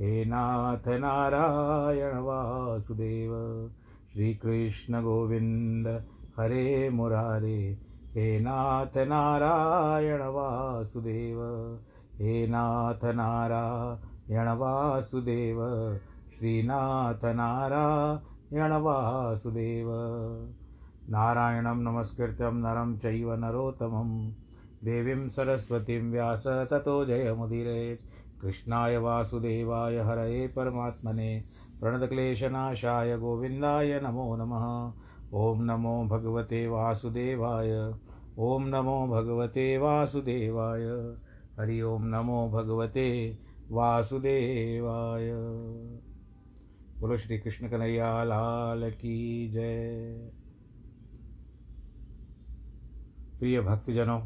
हे 0.00 0.24
नाथ 0.24 0.88
नारायण 0.88 2.18
वासुदेव 2.18 3.32
श्रीकृष्ण 4.12 5.02
गोविन्द 5.02 5.86
हरे 6.38 6.90
मुरारे। 6.90 7.78
हे 8.14 8.40
नाथ 8.40 8.96
नारायण 8.96 10.22
वासुदेव, 10.22 11.40
हे 12.14 12.46
नाथ 12.46 13.04
नारायण 13.04 14.48
वासुदेव 14.48 15.58
श्रीनाथ 16.38 17.24
नारायण 17.24 18.72
वासुदेव। 18.72 19.88
नारायणं 21.10 21.76
नमस्कृत्यं 21.76 22.52
नरं 22.52 22.98
चैव 22.98 23.34
नरोत्तमं, 23.34 24.30
देवीं 24.84 25.28
सरस्वतीं 25.28 26.12
व्यास 26.12 26.46
ततो 26.46 27.04
जयमुदीरयेत् 27.04 28.00
कृष्णाय 28.46 28.96
वासुदेवाय 28.96 29.98
हरये 29.98 30.46
परमात्मने 30.48 31.44
प्रणतक्लेशनाशाय 31.80 33.16
गोविन्दाय 33.18 34.00
नमो 34.00 34.36
नमः। 34.36 34.66
ॐ 35.34 35.62
नमो 35.62 36.04
भगवते 36.04 36.66
वासुदेवाय। 36.66 37.72
ॐ 38.38 38.66
नमो 38.66 39.06
भगवते 39.06 39.78
वासुदेवाय। 39.78 40.84
हरि 41.60 41.80
ओं 41.82 41.98
नमो 42.00 42.48
भगवते 42.50 43.38
वासुदेवाय। 43.70 45.30
बोलो 47.00 47.16
श्री 47.16 47.38
कृष्ण 47.38 47.68
कन्हैया, 47.68 48.24
लाल 48.24 48.90
की 48.90 49.48
जय। 49.48 50.30
प्रिय 53.38 53.60
भक्तजनों, 53.60 54.20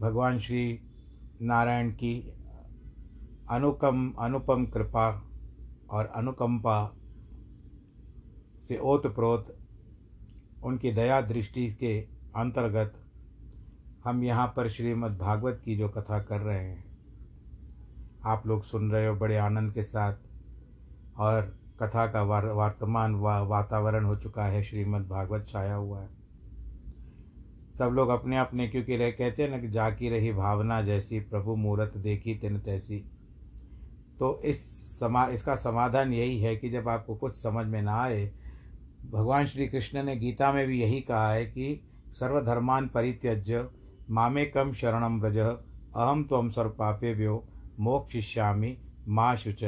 भगवान 0.00 0.38
श्री 0.38 0.80
नारायण 1.42 1.90
की 1.90 2.34
अनुकम 3.50 4.12
अनुपम 4.18 4.64
कृपा 4.66 5.08
और 5.90 6.06
अनुकंपा 6.06 6.94
से 8.68 8.78
ओत 8.78 9.06
प्रोत 9.06 9.56
उनकी 10.64 10.92
दया 10.92 11.20
दृष्टि 11.20 11.66
के 11.72 12.00
अंतर्गत 12.36 13.00
हम 14.04 14.22
यहाँ 14.24 14.46
पर 14.56 14.68
श्रीमद् 14.68 15.18
भागवत 15.18 15.60
की 15.64 15.76
जो 15.76 15.88
कथा 15.88 16.18
कर 16.22 16.40
रहे 16.40 16.64
हैं। 16.64 16.84
आप 18.24 18.46
लोग 18.46 18.62
सुन 18.62 18.90
रहे 18.90 19.06
हो 19.06 19.14
बड़े 19.16 19.36
आनंद 19.36 19.72
के 19.72 19.82
साथ 19.82 20.16
और 21.18 21.42
कथा 21.82 22.06
का 22.06 22.22
वर्तमान 22.22 23.14
वा, 23.14 23.40
वातावरण 23.42 24.04
हो 24.04 24.16
चुका 24.16 24.44
है 24.44 24.62
श्रीमद् 24.62 25.08
भागवत 25.08 25.46
छाया 25.48 25.74
हुआ 25.74 26.00
है। 26.00 26.08
सब 27.78 27.92
लोग 27.92 28.08
अपने 28.08 28.38
अपने 28.38 28.68
क्योंकि 28.68 28.96
रह 28.96 29.10
कहते 29.10 29.42
हैं 29.42 29.50
ना 29.50 29.58
कि 29.58 29.68
जाकी 29.68 30.08
रही 30.10 30.32
भावना 30.32 30.82
जैसी 30.82 31.20
प्रभु 31.20 31.56
मूर्त 31.56 31.96
देखी 31.96 32.34
तिन 32.34 32.58
तैसी। 32.60 33.04
तो 34.20 34.40
इस 34.44 34.60
समा, 34.98 35.26
इसका 35.26 35.54
समाधान 35.56 36.12
यही 36.12 36.38
है 36.40 36.54
कि 36.56 36.70
जब 36.70 36.88
आपको 36.88 37.14
कुछ 37.14 37.34
समझ 37.34 37.66
में 37.66 37.80
ना 37.82 38.00
आए, 38.02 38.30
भगवान 39.10 39.46
श्री 39.46 39.66
कृष्ण 39.68 40.02
ने 40.02 40.16
गीता 40.16 40.52
में 40.52 40.66
भी 40.66 40.80
यही 40.80 41.00
कहा 41.00 41.32
है 41.32 41.44
कि 41.46 41.80
सर्वधर्मान 42.12 42.88
परित्यज्य 42.88 43.68
मामे 44.10 44.44
कम 44.44 44.72
शरणम 44.72 45.20
व्रज 45.20 45.36
अहम 45.36 46.24
त्वम 46.24 46.48
सर्वपापेभ्यो, 46.48 47.44
मोक्षिष्यामी, 47.80 48.76
माँ 49.08 49.34
शुच। 49.36 49.62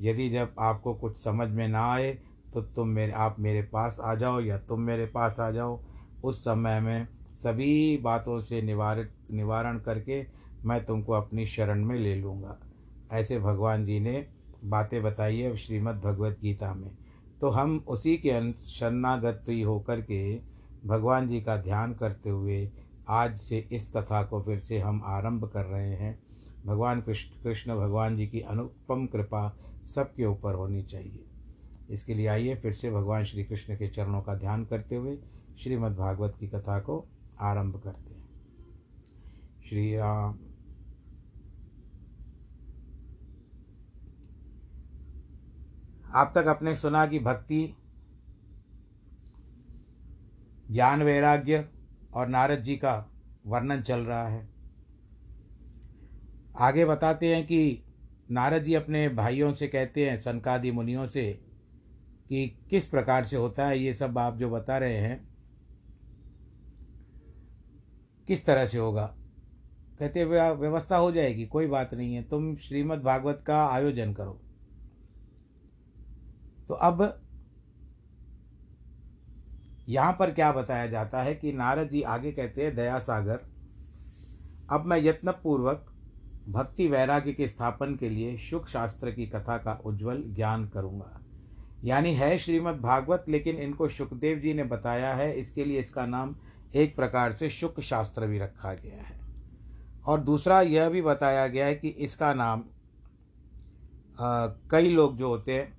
यदि 0.00 0.28
जब 0.30 0.54
आपको 0.58 0.94
कुछ 0.94 1.16
समझ 1.18 1.48
में 1.48 1.66
ना 1.68 1.84
आए 1.92 2.12
तो 2.54 2.62
तुम 2.62 2.88
मेरे, 2.88 3.12
आप 3.12 3.36
मेरे 3.38 3.62
पास 3.62 3.98
आ 4.00 4.14
जाओ 4.14 4.40
या 4.40 4.58
तुम 4.58 4.80
मेरे 4.80 5.06
पास 5.06 5.40
आ 5.40 5.50
जाओ। 5.50 5.80
उस 6.24 6.40
समय 6.40 6.80
में 6.80 7.06
सभी 7.34 7.96
बातों 7.96 8.38
से 8.40 8.62
निवारित, 8.62 9.12
निवारण 9.30 9.78
करके 9.78 10.24
मैं 10.64 10.84
तुमको 10.84 11.12
अपनी 11.12 11.46
शरण 11.46 11.84
में 11.84 11.98
ले 11.98 12.14
लूँगा। 12.14 12.58
ऐसे 13.12 13.38
भगवान 13.38 13.84
जी 13.84 14.00
ने 14.00 14.26
बातें 14.64 15.02
बताई 15.02 15.38
है 15.38 15.56
श्रीमद् 15.56 16.00
भगवत 16.00 16.38
गीता 16.42 16.74
में। 16.74 16.90
तो 17.40 17.50
हम 17.50 17.84
उसी 17.88 18.16
के 18.16 18.52
शरणागति 18.52 19.62
होकर 19.62 20.00
के 20.00 20.40
भगवान 20.86 21.28
जी 21.28 21.40
का 21.40 21.56
ध्यान 21.56 21.94
करते 21.94 22.30
हुए 22.30 22.70
आज 23.08 23.38
से 23.38 23.68
इस 23.72 23.92
कथा 23.96 24.22
को 24.22 24.42
फिर 24.42 24.60
से 24.60 24.78
हम 24.78 25.02
आरंभ 25.04 25.44
कर 25.48 25.64
रहे 25.64 25.94
हैं। 25.94 26.22
भगवान 26.66 27.00
कृष्ण 27.00 27.42
कृष्ण 27.42 27.76
भगवान 27.76 28.16
जी 28.16 28.26
की 28.26 28.40
अनुपम 28.40 29.06
कृपा 29.06 29.56
सबके 29.86 30.24
ऊपर 30.26 30.54
होनी 30.54 30.82
चाहिए। 30.82 31.24
इसके 31.90 32.14
लिए 32.14 32.26
आइए 32.26 32.54
फिर 32.54 32.72
से 32.72 32.90
भगवान 32.90 33.24
श्री 33.24 33.44
कृष्ण 33.44 33.76
के 33.76 33.88
चरणों 33.88 34.22
का 34.22 34.34
ध्यान 34.34 34.64
करते 34.64 34.96
हुए 34.96 35.18
श्रीमद् 35.58 35.96
भागवत 35.96 36.36
की 36.40 36.48
कथा 36.48 36.80
को 36.80 37.06
आरंभ 37.40 37.80
करते 37.84 38.14
हैं। 38.14 38.28
श्री 39.68 39.96
राम। 39.96 40.38
आप 46.14 46.32
तक 46.34 46.48
आपने 46.48 46.76
सुना 46.76 47.06
कि 47.06 47.18
भक्ति, 47.18 47.74
ज्ञान 50.70 51.02
वैराग्य 51.02 51.68
और 52.14 52.28
नारद 52.28 52.58
जी 52.58 52.76
का 52.76 53.10
वर्णन 53.46 53.82
चल 53.82 54.00
रहा 54.00 54.28
है। 54.28 54.48
आगे 56.56 56.84
बताते 56.84 57.34
हैं 57.34 57.46
कि 57.46 57.84
नारद 58.30 58.62
जी 58.62 58.74
अपने 58.74 59.08
भाइयों 59.08 59.52
से 59.52 59.68
कहते 59.68 60.10
हैं, 60.10 60.16
सनकादि 60.18 60.70
मुनियों 60.70 61.06
से, 61.06 61.40
कि 62.28 62.66
किस 62.70 62.86
प्रकार 62.86 63.24
से 63.24 63.36
होता 63.36 63.66
है 63.66 63.78
ये 63.78 63.94
सब 63.94 64.18
आप 64.18 64.36
जो 64.36 64.50
बता 64.50 64.78
रहे 64.78 64.96
हैं, 64.96 65.28
किस 68.28 68.46
तरह 68.46 68.66
से 68.66 68.78
होगा? 68.78 69.14
कहते 69.98 70.24
व्यवस्था 70.24 70.96
हो 70.96 71.12
जाएगी, 71.12 71.46
कोई 71.46 71.66
बात 71.66 71.94
नहीं 71.94 72.14
है। 72.14 72.22
तुम 72.22 72.56
श्रीमद् 72.56 73.02
भागवत 73.02 73.44
का 73.46 73.66
आयोजन 73.66 74.12
करो। 74.12 74.43
तो 76.68 76.74
अब 76.74 77.02
यहाँ 79.88 80.12
पर 80.18 80.30
क्या 80.30 80.50
बताया 80.52 80.86
जाता 80.86 81.22
है 81.22 81.34
कि 81.34 81.52
नारद 81.52 81.88
जी 81.88 82.02
आगे 82.02 82.32
कहते 82.32 82.64
हैं 82.64 82.74
दया 82.74 82.98
सागर 82.98 83.40
अब 84.70 84.84
मैं 84.86 84.98
यत्नपूर्वक 84.98 85.86
भक्ति 86.48 86.86
वैराग्य 86.88 87.32
के 87.32 87.46
स्थापन 87.48 87.94
के 87.96 88.08
लिए 88.08 88.36
शुक 88.38 88.68
शास्त्र 88.68 89.10
की 89.10 89.26
कथा 89.26 89.56
का 89.58 89.72
उज्जवल 89.86 90.22
ज्ञान 90.26 90.66
करूँगा। 90.68 91.20
यानी 91.84 92.12
है 92.14 92.38
श्रीमद् 92.38 92.80
भागवत 92.80 93.24
लेकिन 93.28 93.56
इनको 93.56 93.88
सुखदेव 93.88 94.38
जी 94.38 94.54
ने 94.54 94.64
बताया 94.64 95.14
है 95.14 95.32
इसके 95.32 95.64
लिए 95.64 95.80
इसका 95.80 96.06
नाम 96.06 96.34
एक 96.74 96.96
प्रकार 96.96 97.32
से 97.32 97.50
शुक 97.50 97.80
शास्त्र 97.80 98.26
भी 98.26 98.38
रखा 98.38 98.72
गया 98.74 99.02
है। 99.02 99.20
और 100.06 100.20
दूसरा 100.20 100.60
यह 100.62 100.88
भी 100.88 101.02
बताया 101.02 101.46
गया 101.46 101.66
है 101.66 101.74
कि 101.74 101.88
इसका 101.88 102.32
नाम 102.34 102.62
आ, 104.18 104.46
कई 104.70 104.90
लोग 104.90 105.16
जो 105.16 105.28
होते 105.28 105.54
हैं 105.54 105.72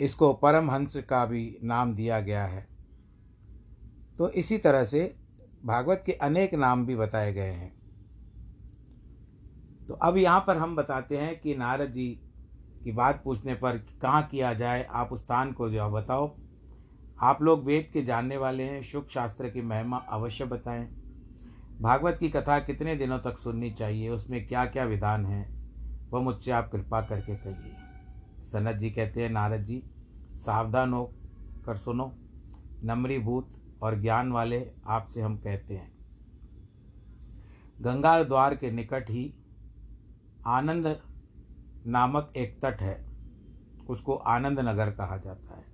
इसको 0.00 0.32
परमहंस 0.32 0.96
का 0.96 1.24
भी 1.26 1.58
नाम 1.64 1.94
दिया 1.94 2.20
गया 2.20 2.44
है। 2.44 2.66
तो 4.18 4.28
इसी 4.30 4.58
तरह 4.58 4.84
से 4.84 5.14
भागवत 5.64 6.02
के 6.06 6.12
अनेक 6.12 6.54
नाम 6.54 6.86
भी 6.86 6.96
बताए 6.96 7.32
गए 7.32 7.50
हैं। 7.50 7.72
तो 9.88 9.94
अब 9.94 10.16
यहाँ 10.16 10.44
पर 10.46 10.56
हम 10.56 10.76
बताते 10.76 11.16
हैं 11.16 11.40
कि 11.40 11.54
नारद 11.54 11.92
जी 11.92 12.08
की 12.84 12.92
बात 12.92 13.20
पूछने 13.24 13.54
पर 13.54 13.78
कहाँ 14.02 14.22
किया 14.22 14.52
जाए, 14.54 14.82
आप 14.84 15.12
उस 15.12 15.20
स्थान 15.20 15.52
को 15.52 15.70
जो 15.70 15.88
बताओ। 15.90 16.34
आप 17.20 17.42
लोग 17.42 17.64
वेद 17.64 17.90
के 17.92 18.02
जानने 18.02 18.36
वाले 18.36 18.62
हैं 18.62 18.82
शुभ 18.82 19.08
शास्त्र 19.10 19.48
की 19.48 19.62
महिमा 19.62 19.96
अवश्य 20.10 20.44
बताएँ। 20.44 20.86
भागवत 21.80 22.16
की 22.20 22.28
कथा 22.28 22.58
कितने 22.58 22.96
दिनों 22.96 23.18
तक 23.18 23.38
सुननी 23.38 23.70
चाहिए, 23.70 24.08
उसमें 24.08 24.46
क्या 24.48 24.64
क्या 24.66 24.84
विधान 24.84 25.26
है, 25.26 25.42
वह 26.10 26.20
मुझसे 26.20 26.50
आप 26.50 26.70
कृपा 26.72 27.00
करके 27.00 27.36
कहिए। 27.36 27.79
सनत 28.52 28.76
जी 28.76 28.90
कहते 28.90 29.22
हैं, 29.22 29.30
नारद 29.30 29.64
जी, 29.64 29.82
सावधान 30.34 30.92
हो, 30.92 31.14
कर 31.66 31.76
सुनो। 31.76 32.14
नम्री 32.84 33.18
भूत 33.18 33.48
और 33.82 34.00
ज्ञान 34.00 34.32
वाले 34.32 34.70
आपसे 34.86 35.20
हम 35.20 35.36
कहते 35.36 35.74
हैं। 35.74 35.92
गंगा 37.80 38.22
द्वार 38.22 38.56
के 38.56 38.70
निकट 38.70 39.10
ही 39.10 39.34
आनंद 40.46 41.02
नामक 41.86 42.32
एक 42.36 42.60
तट 42.64 42.80
है, 42.80 43.06
उसको 43.88 44.14
आनंद 44.14 44.60
नगर 44.60 44.90
कहा 44.90 45.16
जाता 45.16 45.54
है। 45.54 45.64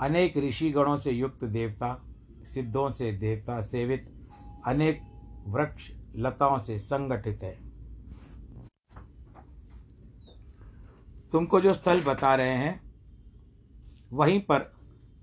अनेक 0.00 0.36
ऋषिगणों 0.36 0.98
से 0.98 1.10
युक्त 1.10 1.44
देवता, 1.44 2.04
सिद्धों 2.44 2.90
से 2.90 3.12
देवता 3.12 3.60
सेवित, 3.60 4.12
अनेक 4.66 5.02
वृक्ष 5.46 5.90
लताओं 6.16 6.58
से 6.58 6.78
संगठित 6.78 7.42
है। 7.42 7.61
तुमको 11.32 11.60
जो 11.60 11.74
स्थल 11.74 12.02
बता 12.02 12.34
रहे 12.34 12.54
हैं, 12.54 12.94
वहीं 14.12 14.40
पर 14.40 14.74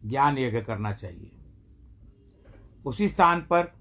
ज्ञान 0.06 0.38
यज्ञ 0.38 0.62
करना 0.62 0.94
चाहिए। 0.94 1.32
उसी 2.86 3.08
स्थान 3.08 3.42
पर 3.42 3.74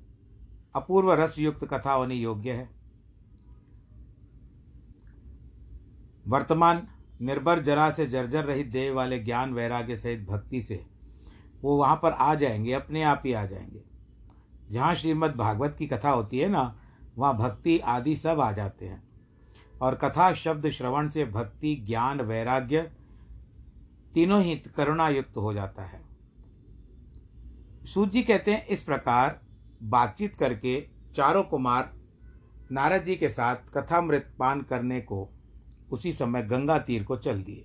अपूर्व 0.76 1.12
रस 1.12 1.38
युक्त 1.38 1.64
कथा 1.64 1.92
होनी 1.92 2.14
योग्य 2.14 2.52
है। 2.52 2.70
वर्तमान 6.28 6.88
निर्भर 7.22 7.62
जरा 7.62 7.90
से 7.90 8.06
जर्जर 8.06 8.44
रहित 8.44 8.66
देह 8.66 8.92
वाले 8.92 9.18
ज्ञान 9.18 9.54
वैराग्य 9.54 9.96
सहित 9.96 10.28
भक्ति 10.28 10.62
से 10.62 10.86
वो 11.62 11.76
वहाँ 11.76 12.00
पर 12.02 12.12
आ 12.12 12.34
जाएँगे, 12.34 12.72
अपने 12.72 13.02
आप 13.02 13.22
ही 13.24 13.32
आ 13.32 13.46
जाएँगे। 13.46 13.84
जहाँ 14.70 14.94
श्रीमद् 14.94 15.36
भागवत 15.36 15.76
की 15.78 15.86
कथा 15.86 16.10
होती 16.10 16.38
है 16.38 16.48
ना, 16.48 16.80
वहाँ 17.16 17.36
भक्ति 17.36 17.78
आदि 17.78 18.16
सब 18.16 18.40
आ 18.40 18.52
जाते 18.52 18.86
हैं। 18.86 19.07
और 19.80 19.94
कथा 19.94 20.32
शब्द 20.32 20.70
श्रवण 20.70 21.08
से 21.08 21.24
भक्ति, 21.24 21.74
ज्ञान, 21.76 22.20
वैराग्य 22.20 22.90
तीनों 24.14 24.42
ही 24.42 24.56
करुणा 24.56 25.08
युक्त 25.08 25.36
हो 25.36 25.54
जाता 25.54 25.82
है। 25.82 26.00
सूत 27.84 28.12
जी 28.12 28.22
कहते 28.22 28.52
हैं, 28.52 28.66
इस 28.66 28.82
प्रकार 28.82 29.40
बातचीत 29.82 30.36
करके 30.36 30.88
चारों 31.16 31.42
कुमार 31.42 31.92
नारद 32.72 33.04
जी 33.04 33.16
के 33.16 33.28
साथ 33.28 33.56
कथामृत 33.56 34.34
पान 34.38 34.62
करने 34.62 35.00
को 35.00 35.28
उसी 35.92 36.12
समय 36.12 36.42
गंगा 36.42 36.78
तीर 36.78 37.04
को 37.04 37.16
चल 37.16 37.42
दिए। 37.42 37.64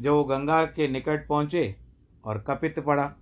जब 0.00 0.10
वो 0.10 0.24
गंगा 0.24 0.64
के 0.64 0.88
निकट 0.88 1.28
पहुँचे 1.28 1.76
और 2.24 2.38
कपित 2.38 2.78
पड़ा, 2.78 3.12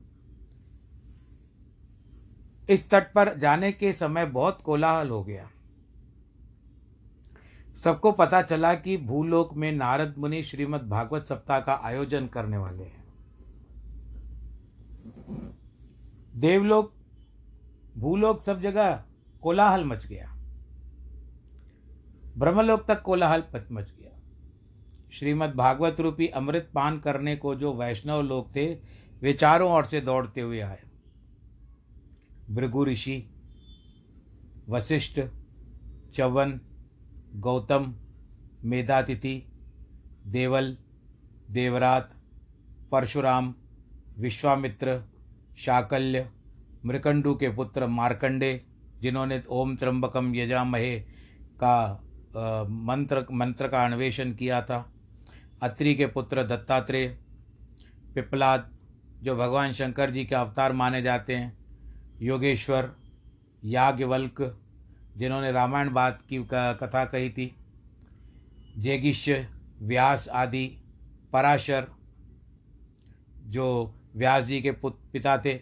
इस 2.70 2.90
तट 2.90 3.12
पर 3.12 3.38
जाने 3.38 3.72
के 3.72 3.92
समय 3.92 4.26
बहुत 4.26 4.60
कोलाहल 4.60 5.10
हो 5.10 5.24
गया। 5.24 5.50
सबको 7.84 8.12
पता 8.12 8.42
चला 8.42 8.74
कि 8.74 8.96
भूलोक 8.96 9.54
में 9.54 9.72
नारद 9.72 10.14
मुनि 10.18 10.42
श्रीमद् 10.42 10.88
भागवत 10.88 11.24
सप्ताह 11.24 11.60
का 11.60 11.74
आयोजन 11.74 12.26
करने 12.26 12.56
वाले 12.56 12.84
हैं। 12.84 13.04
देवलोक, 16.36 16.94
भूलोक 17.96 18.42
सब 18.42 18.60
जगह 18.60 19.04
कोलाहल 19.42 19.84
मच 19.84 20.06
गया। 20.06 20.32
ब्रह्मलोक 22.36 22.84
तक 22.84 23.02
कोलाहल 23.02 23.42
मच 23.72 23.92
गया। 24.00 24.20
श्रीमद् 25.12 25.54
भागवत 25.54 26.00
रूपी 26.00 26.26
अमृत 26.26 26.70
पान 26.74 26.98
करने 26.98 27.36
को 27.36 27.54
जो 27.54 27.74
वैष्णव 27.74 28.22
लोग 28.22 28.56
थे, 28.56 28.74
वे 29.22 29.32
चारों 29.32 29.72
ओर 29.72 29.84
से 29.84 30.00
दौड़ते 30.00 30.40
हुए 30.40 30.60
आए। 30.60 30.82
भृगु 32.50 32.84
ऋषि, 32.84 33.30
वशिष्ठ, 34.68 35.20
चवन 36.14 36.60
गौतम 37.36 37.94
मेधातिथि 38.64 39.52
देवल 40.26 40.76
देवरात 41.50 42.14
परशुराम 42.92 43.54
विश्वामित्र 44.18 45.02
शाकल्य 45.58 46.30
मृकंडू 46.84 47.34
के 47.34 47.48
पुत्र 47.48 47.86
मार्कंडे 47.86 48.64
जिन्होंने 49.00 49.42
ओम 49.48 49.76
त्र्यंबकम 49.76 50.34
यजामहे 50.34 51.00
का 51.62 52.02
आ, 52.36 52.62
मंत्र 52.64 53.26
मंत्र 53.32 53.68
का 53.68 53.84
अन्वेषण 53.84 54.32
किया 54.32 54.62
था। 54.62 54.92
अत्रि 55.62 55.94
के 55.94 56.06
पुत्र 56.06 56.42
दत्तात्रेय 56.42 57.08
पिपलाद 58.14 58.70
जो 59.22 59.36
भगवान 59.36 59.72
शंकर 59.72 60.10
जी 60.10 60.24
के 60.24 60.34
अवतार 60.34 60.72
माने 60.72 61.02
जाते 61.02 61.36
हैं। 61.36 61.58
योगेश्वर 62.22 62.96
याज्ञवल्क 63.64 64.60
जिन्होंने 65.16 65.52
रामायण 65.52 65.92
बात 65.92 66.22
की 66.28 66.38
कथा 66.52 67.04
कही 67.04 67.30
थी, 67.30 67.54
जेगिष्य, 68.78 69.48
व्यास 69.82 70.28
आदि, 70.28 70.66
पराशर, 71.32 71.86
जो 73.46 73.94
व्यास 74.16 74.44
जी 74.44 74.60
के 74.62 74.72
पुत्र 74.72 75.08
पिता 75.12 75.38
थे 75.38 75.60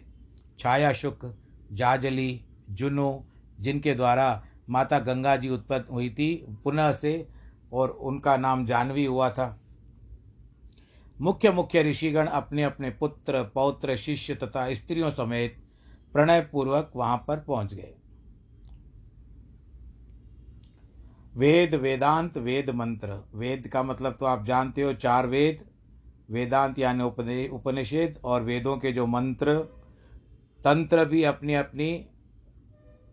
छाया 0.59 0.93
शुक 0.93 1.35
जाजली, 1.73 2.41
जुनो, 2.69 3.25
जिनके 3.59 3.93
द्वारा 3.95 4.43
माता 4.69 4.99
गंगा 4.99 5.35
जी 5.37 5.49
उत्पन्न 5.49 5.83
हुई 5.91 6.09
थी, 6.09 6.45
पुनः 6.63 6.91
से, 6.91 7.27
और 7.73 7.89
उनका 7.89 8.37
नाम 8.37 8.65
जानवी 8.65 9.05
हुआ 9.05 9.29
था। 9.29 9.59
मुख्य 11.21 11.51
मुख्य 11.51 11.83
ऋषिगण 11.83 12.27
अपने 12.27 12.63
अपने 12.63 12.89
पुत्र, 12.89 13.43
पौत्र, 13.43 13.95
शिष्य 13.95 14.35
तथा 14.35 14.73
स्त्रियों 14.73 15.09
समेत 15.09 15.57
प्रणय 16.13 16.41
पूर्वक 16.41 16.91
वहाँ 16.95 17.17
पर 17.27 17.39
पहुँच 17.39 17.73
गए। 17.73 17.93
वेद, 21.35 21.73
वेदांत, 21.75 22.37
वेद 22.37 22.69
मंत्र। 22.69 23.17
वेद 23.33 23.67
का 23.67 23.81
मतलब 23.83 24.15
तो 24.19 24.25
आप 24.25 24.45
जानते 24.45 24.81
हो, 24.81 24.93
चार 24.93 25.27
वेद, 25.27 25.63
वेदांत 26.29 26.79
यानी 26.79 27.03
उपनिषेद 27.49 28.19
और 28.23 28.43
वेदों 28.43 28.77
के 28.77 28.91
जो 28.91 29.05
मंत्र, 29.05 29.57
तंत्र 30.59 31.05
भी 31.05 31.23
अपनी 31.23 31.53
अपनी 31.53 32.05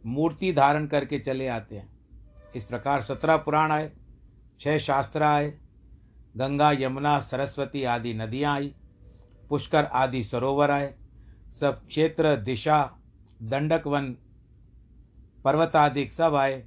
मूर्ति 0.07 0.53
धारण 0.53 0.87
करके 0.87 1.19
चले 1.19 1.49
आते 1.49 1.77
हैं। 1.77 1.91
इस 2.57 2.65
प्रकार 2.65 3.03
सत्रह 3.03 3.37
पुराण 3.37 3.73
आए, 3.73 3.91
छह 4.61 4.79
शास्त्र 4.79 5.23
आए, 5.23 5.49
गंगा, 6.37 6.71
यमुना, 6.73 7.19
सरस्वती 7.21 7.83
आदि 7.85 8.15
नदियाँ 8.15 8.55
आई, 8.55 8.75
पुष्कर 9.51 9.85
आदि 9.85 10.23
सरोवर 10.25 10.71
आए, 10.71 10.95
सब 11.61 11.87
क्षेत्र, 11.87 12.37
दिशा 12.37 12.79
दंडक 13.43 13.87
वन 13.87 14.11
पर्वतादिक 15.45 16.13
सब 16.13 16.35
आए, 16.35 16.63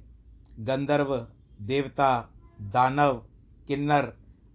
गंधर्व 0.60 1.16
देवता, 1.60 2.28
दानव, 2.60 3.14
किन्नर, 3.68 4.12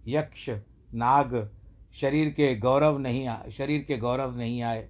यक्ष, 0.08 0.50
नाग, 0.94 1.50
शरीर 1.92 2.30
के 2.30 2.56
गौरव 2.56 2.98
नहीं 2.98 3.26
आ, 3.26 3.48
शरीर 3.48 3.82
के 3.82 3.96
गौरव 3.98 4.36
नहीं 4.36 4.62
आए। 4.62 4.88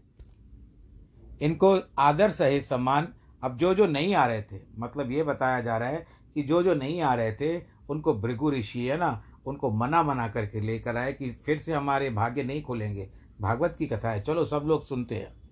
इनको 1.42 1.78
आदर 1.98 2.30
सहित 2.30 2.64
सम्मान। 2.64 3.14
अब 3.44 3.56
जो 3.56 3.74
जो 3.74 3.86
नहीं 3.86 4.14
आ 4.14 4.26
रहे 4.26 4.42
थे 4.42 4.60
मतलब 4.78 5.10
ये 5.10 5.22
बताया 5.22 5.60
जा 5.60 5.76
रहा 5.76 5.88
है 5.88 6.06
कि 6.34 6.42
जो 6.42 6.62
जो 6.62 6.74
नहीं 6.74 7.00
आ 7.00 7.14
रहे 7.14 7.32
थे, 7.32 7.62
उनको 7.88 8.14
भृगु 8.14 8.50
ऋषि 8.50 8.86
है 8.86 8.96
ना, 8.96 9.24
उनको 9.46 9.70
मना 9.70 10.02
मना 10.02 10.28
करके 10.28 10.60
लेकर 10.60 10.96
आए 10.96 11.12
कि 11.12 11.30
फिर 11.30 11.58
से 11.58 11.72
हमारे 11.72 12.10
भाग्य 12.10 12.44
नहीं 12.44 12.62
खुलेंगे। 12.62 13.10
भागवत 13.40 13.76
की 13.78 13.86
कथा 13.86 14.10
है, 14.10 14.22
चलो 14.22 14.44
सब 14.44 14.62
लोग 14.66 14.84
सुनते 14.84 15.14
हैं। 15.14 15.42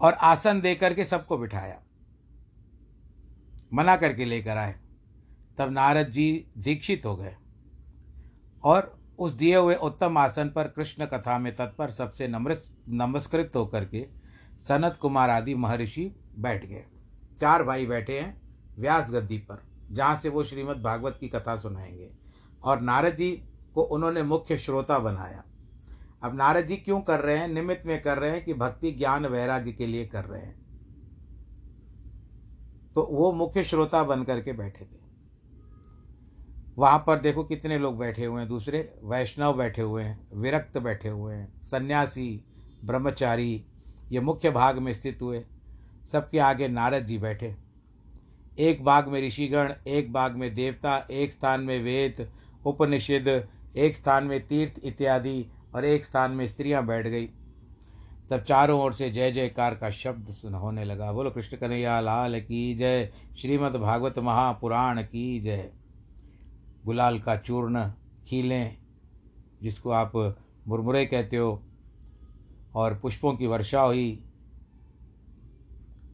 और 0.00 0.12
आसन 0.12 0.60
दे 0.60 0.74
करके 0.74 1.04
सबको 1.04 1.38
बिठाया। 1.38 1.82
मना 3.74 3.96
करके 3.96 4.24
लेकर 4.24 4.56
आए। 4.56 4.80
तब 5.58 5.70
नारद 5.70 6.06
जी 6.06 6.46
दीक्षित 6.58 7.06
हो 7.06 7.16
गए 7.16 7.36
और 8.64 9.00
उस 9.18 9.32
दिए 9.32 9.56
हुए 9.56 9.74
उत्तम 9.74 10.18
आसन 10.18 10.48
पर 10.48 10.68
कृष्ण 10.68 11.06
कथा 11.06 11.38
में 11.38 11.56
तत्पर 11.56 11.90
सबसे 11.90 12.28
नम्रत 12.28 12.64
नमस्कृत 12.88 13.52
होकर 13.54 13.84
के 13.84 14.06
सनत 14.68 14.98
कुमार 15.00 15.30
आदि 15.30 15.54
महर्षि 15.54 16.16
बैठ 16.38 16.66
गए। 16.66 16.84
चार 17.38 17.62
भाई 17.62 17.86
बैठे 17.86 18.20
हैं 18.20 18.40
व्यास 18.78 19.12
गद्दी 19.12 19.38
पर, 19.38 19.62
जहाँ 19.90 20.18
से 20.18 20.28
वो 20.28 20.44
श्रीमद् 20.44 20.82
भागवत 20.82 21.16
की 21.20 21.28
कथा 21.28 21.56
सुनाएँगे। 21.56 22.10
और 22.62 22.80
नारद 22.80 23.16
जी 23.16 23.44
को 23.74 23.82
उन्होंने 23.82 24.22
मुख्य 24.22 24.58
श्रोता 24.58 24.98
बनाया। 24.98 25.44
अब 26.22 26.34
नारद 26.34 26.64
जी 26.64 26.76
क्यों 26.76 27.00
कर 27.00 27.20
रहे 27.20 27.38
हैं? 27.38 27.48
निमित्त 27.48 27.86
में 27.86 28.02
कर 28.02 28.18
रहे 28.18 28.30
हैं 28.30 28.44
कि 28.44 28.54
भक्ति, 28.54 28.92
ज्ञान, 28.92 29.26
वैराग्य 29.26 29.72
के 29.72 29.86
लिए 29.86 30.06
कर 30.06 30.24
रहे 30.24 30.42
हैं। 30.42 30.63
तो 32.94 33.02
वो 33.02 33.32
मुख्य 33.32 33.64
श्रोता 33.64 34.02
बन 34.04 34.22
करके 34.24 34.52
बैठे 34.52 34.84
थे। 34.84 35.02
वहाँ 36.78 36.98
पर 37.06 37.18
देखो 37.18 37.44
कितने 37.44 37.78
लोग 37.78 37.98
बैठे 37.98 38.24
हुए 38.24 38.40
हैं। 38.40 38.48
दूसरे 38.48 38.94
वैष्णव 39.04 39.56
बैठे 39.56 39.82
हुए 39.82 40.02
हैं, 40.02 40.28
विरक्त 40.34 40.78
बैठे 40.78 41.08
हुए 41.08 41.34
हैं, 41.34 41.62
सन्यासी, 41.64 42.44
ब्रह्मचारी, 42.84 43.64
ये 44.12 44.20
मुख्य 44.20 44.50
भाग 44.50 44.78
में 44.78 44.92
स्थित 44.94 45.22
हुए। 45.22 45.44
सबके 46.12 46.38
आगे 46.38 46.68
नारद 46.68 47.06
जी 47.06 47.18
बैठे। 47.18 47.54
एक 48.58 48.84
भाग 48.84 49.08
में 49.08 49.20
ऋषिगण, 49.26 49.74
एक 49.86 50.12
भाग 50.12 50.36
में 50.36 50.54
देवता, 50.54 51.06
एक 51.10 51.32
स्थान 51.32 51.60
में 51.60 51.82
वेद, 51.82 52.30
उपनिषद, 52.66 53.48
एक 53.76 53.96
स्थान 53.96 54.24
में 54.24 54.46
तीर्थ 54.46 54.74
इत्यादि 54.84 55.46
और 55.74 55.84
एक 55.84 56.04
स्थान 56.04 56.30
में 56.30 56.46
स्त्रियाँ 56.48 56.86
बैठ 56.86 57.06
गई। 57.06 57.30
तब 58.30 58.40
चारों 58.40 58.80
ओर 58.80 58.92
से 58.92 59.10
जय 59.10 59.30
जयकार 59.32 59.74
का 59.74 59.90
शब्द 59.90 60.28
सुन 60.28 60.54
होने 60.54 60.84
लगा। 60.84 61.12
बोलो, 61.12 61.30
कृष्ण 61.30 61.56
कन्हैया, 61.56 62.00
लाल 62.00 62.40
की 62.40 62.74
जय, 62.74 63.10
श्रीमद् 63.38 63.76
भागवत 63.76 64.18
महापुराण 64.18 65.02
की 65.02 65.40
जय। 65.40 65.70
गुलाल 66.84 67.18
का 67.18 67.36
चूर्ण 67.36 67.90
खीलें, 68.26 68.76
जिसको 69.62 69.90
आप 69.90 70.12
मुरमुरे 70.68 71.04
कहते 71.06 71.36
हो, 71.36 71.62
और 72.74 72.98
पुष्पों 72.98 73.34
की 73.36 73.46
वर्षा 73.46 73.80
हुई। 73.80 74.24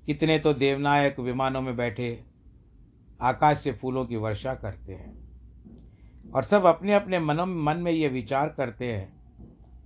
कितने 0.06 0.38
तो 0.38 0.52
देवनायक 0.54 1.18
विमानों 1.20 1.60
में 1.60 1.76
बैठे, 1.76 2.24
आकाश 3.20 3.58
से 3.58 3.72
फूलों 3.72 4.04
की 4.06 4.16
वर्षा 4.16 4.54
करते 4.54 4.92
हैं, 4.92 5.12
और 6.34 6.44
सब 6.44 6.64
अपने 6.64 6.94
अपने 6.94 7.18
मनों, 7.18 7.46
मन 7.46 7.76
में 7.76 7.92
ये 7.92 8.08
विचार 8.08 8.48
करते 8.48 8.92
हैं 8.92 9.12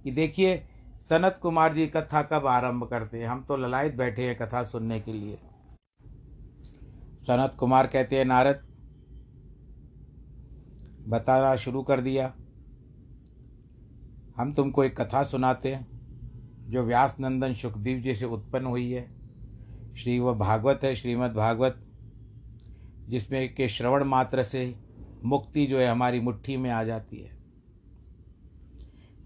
कि 0.05 0.11
देखिए 0.11 0.63
सनत 1.11 1.39
कुमार 1.43 1.75
जी 1.75 1.87
कथा 1.87 2.23
कब 2.23 2.47
आरंभ 2.47 2.85
करते 2.85 3.19
हैं? 3.19 3.27
हम 3.27 3.45
तो 3.45 3.57
ललायत 3.57 3.95
बैठे 3.95 4.25
हैं 4.25 4.39
कथा 4.39 4.63
सुनने 4.63 5.01
के 5.01 5.13
लिए। 5.13 5.39
सनत 7.23 7.57
कुमार 7.59 7.87
कहते 7.87 8.19
हैं, 8.19 8.25
नारद, 8.25 8.61
बताना 11.09 11.57
शुरू 11.57 11.83
कर 11.83 12.01
दिया। 12.01 12.35
हम 14.37 14.53
तुमको 14.53 14.85
एक 14.85 15.01
कथा 15.01 15.23
सुनाते 15.23 15.75
हैं, 15.75 15.87
जो 16.71 16.83
व्यास 16.83 17.17
नंदन 17.21 17.55
सुखदेव 17.55 18.01
जी 18.01 18.15
से 18.15 18.25
उत्पन्न 18.25 18.67
हुई 18.67 18.93
है। 18.93 19.15
श्री 19.97 20.19
व 20.19 20.35
भागवत 20.35 20.81
है, 20.85 20.95
श्रीमद् 20.95 21.35
भागवत, 21.35 21.81
जिसमें 23.09 23.55
के 23.55 23.69
श्रवण 23.69 24.05
मात्र 24.05 24.43
से 24.43 24.75
मुक्ति 25.25 25.67
जो 25.67 25.79
है 25.79 25.89
हमारी 25.89 26.21
मुट्ठी 26.21 26.57
में 26.57 26.71
आ 26.71 26.85
जाती 26.85 27.17
है। 27.17 27.34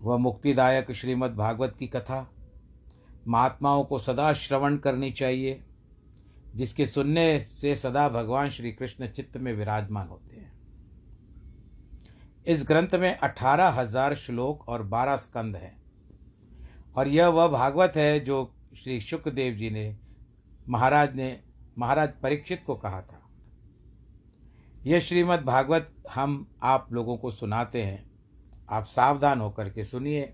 वह 0.02 0.17
मुक्तिदायक 0.17 0.93
श्रीमद् 0.93 1.37
भागवत 1.37 1.76
की 1.78 1.87
कथा, 1.87 2.31
महात्माओं 3.28 3.85
को 3.85 3.99
सदा 3.99 4.33
श्रवण 4.33 4.76
करनी 4.76 5.11
चाहिए, 5.12 5.64
जिसके 6.55 6.87
सुनने 6.87 7.40
से 7.40 7.76
सदा 7.76 8.09
भगवान 8.09 8.50
श्री 8.50 8.73
कृष्ण 8.73 9.09
चित्त 9.09 9.37
में 9.37 9.52
विराजमान 9.52 10.09
होते 10.09 10.37
हैं। 10.37 10.52
इस 12.47 12.64
ग्रंथ 12.69 12.95
में 12.95 13.17
अठारह 13.17 13.69
हज़ार 13.69 14.14
श्लोक 14.14 14.69
और 14.69 14.83
बारह 14.83 15.17
स्कंद 15.17 15.57
हैं। 15.57 15.76
और 16.97 17.09
यह 17.09 17.28
वह 17.28 17.49
भागवत 17.49 17.93
है 17.97 18.21
जो 18.21 18.55
श्री 18.76 19.00
शुक्रदेव 19.00 19.55
जी 19.55 19.71
ने 19.71 19.97
महाराज 20.69 21.14
ने, 21.17 21.40
महाराज 21.78 22.12
परीक्षित 22.23 22.62
को 22.67 22.75
कहा 22.75 23.02
था। 23.02 23.23
यह 24.87 25.00
श्रीमद् 25.00 25.45
भागवत 25.45 25.93
हम 26.14 26.47
आप 26.62 26.93
लोगों 26.93 27.17
को 27.17 27.31
सुनाते 27.31 27.83
हैं। 27.83 28.08
आप 28.71 28.85
सावधान 28.85 29.41
होकर 29.41 29.71
के 29.71 29.85
सुनिए। 29.85 30.33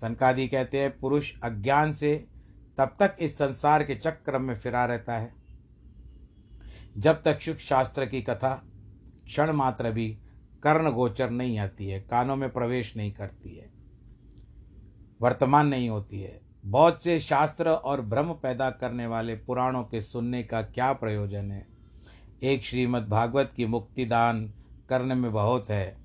सनकादि 0.00 0.48
कहते 0.48 0.80
हैं, 0.80 0.98
पुरुष 0.98 1.32
अज्ञान 1.44 1.92
से 1.92 2.26
तब 2.78 2.96
तक 3.00 3.16
इस 3.20 3.38
संसार 3.38 3.84
के 3.84 3.94
चक्र 3.94 4.38
में 4.38 4.54
फिरा 4.54 4.84
रहता 4.84 5.18
है। 5.18 5.34
जब 6.98 7.22
तक 7.22 7.40
शुभ 7.40 7.56
शास्त्र 7.56 8.06
की 8.06 8.22
कथा 8.22 8.62
क्षण 9.24 9.50
मात्र 9.50 9.90
भी 9.92 10.18
कर्ण 10.62 10.90
गोचर 10.90 11.30
नहीं 11.30 11.58
आती 11.58 11.86
है, 11.86 12.00
कानों 12.00 12.36
में 12.36 12.50
प्रवेश 12.52 12.96
नहीं 12.96 13.12
करती 13.12 13.56
है, 13.56 13.70
वर्तमान 15.20 15.66
नहीं 15.66 15.88
होती 15.88 16.20
है। 16.20 16.40
बहुत 16.66 17.02
से 17.02 17.20
शास्त्र 17.20 17.70
और 17.70 18.00
भ्रम 18.00 18.32
पैदा 18.32 18.70
करने 18.70 19.06
वाले 19.06 19.34
पुराणों 19.36 19.82
के 19.82 20.00
सुनने 20.00 20.42
का 20.42 20.62
क्या 20.62 20.92
प्रयोजन 20.92 21.50
है? 21.50 21.66
एक 22.42 22.64
श्रीमद् 22.64 23.08
भागवत 23.08 23.52
की 23.56 23.66
मुक्तिदान 23.66 24.52
करने 24.88 25.14
में 25.14 25.32
बहुत 25.32 25.70
है। 25.70 26.01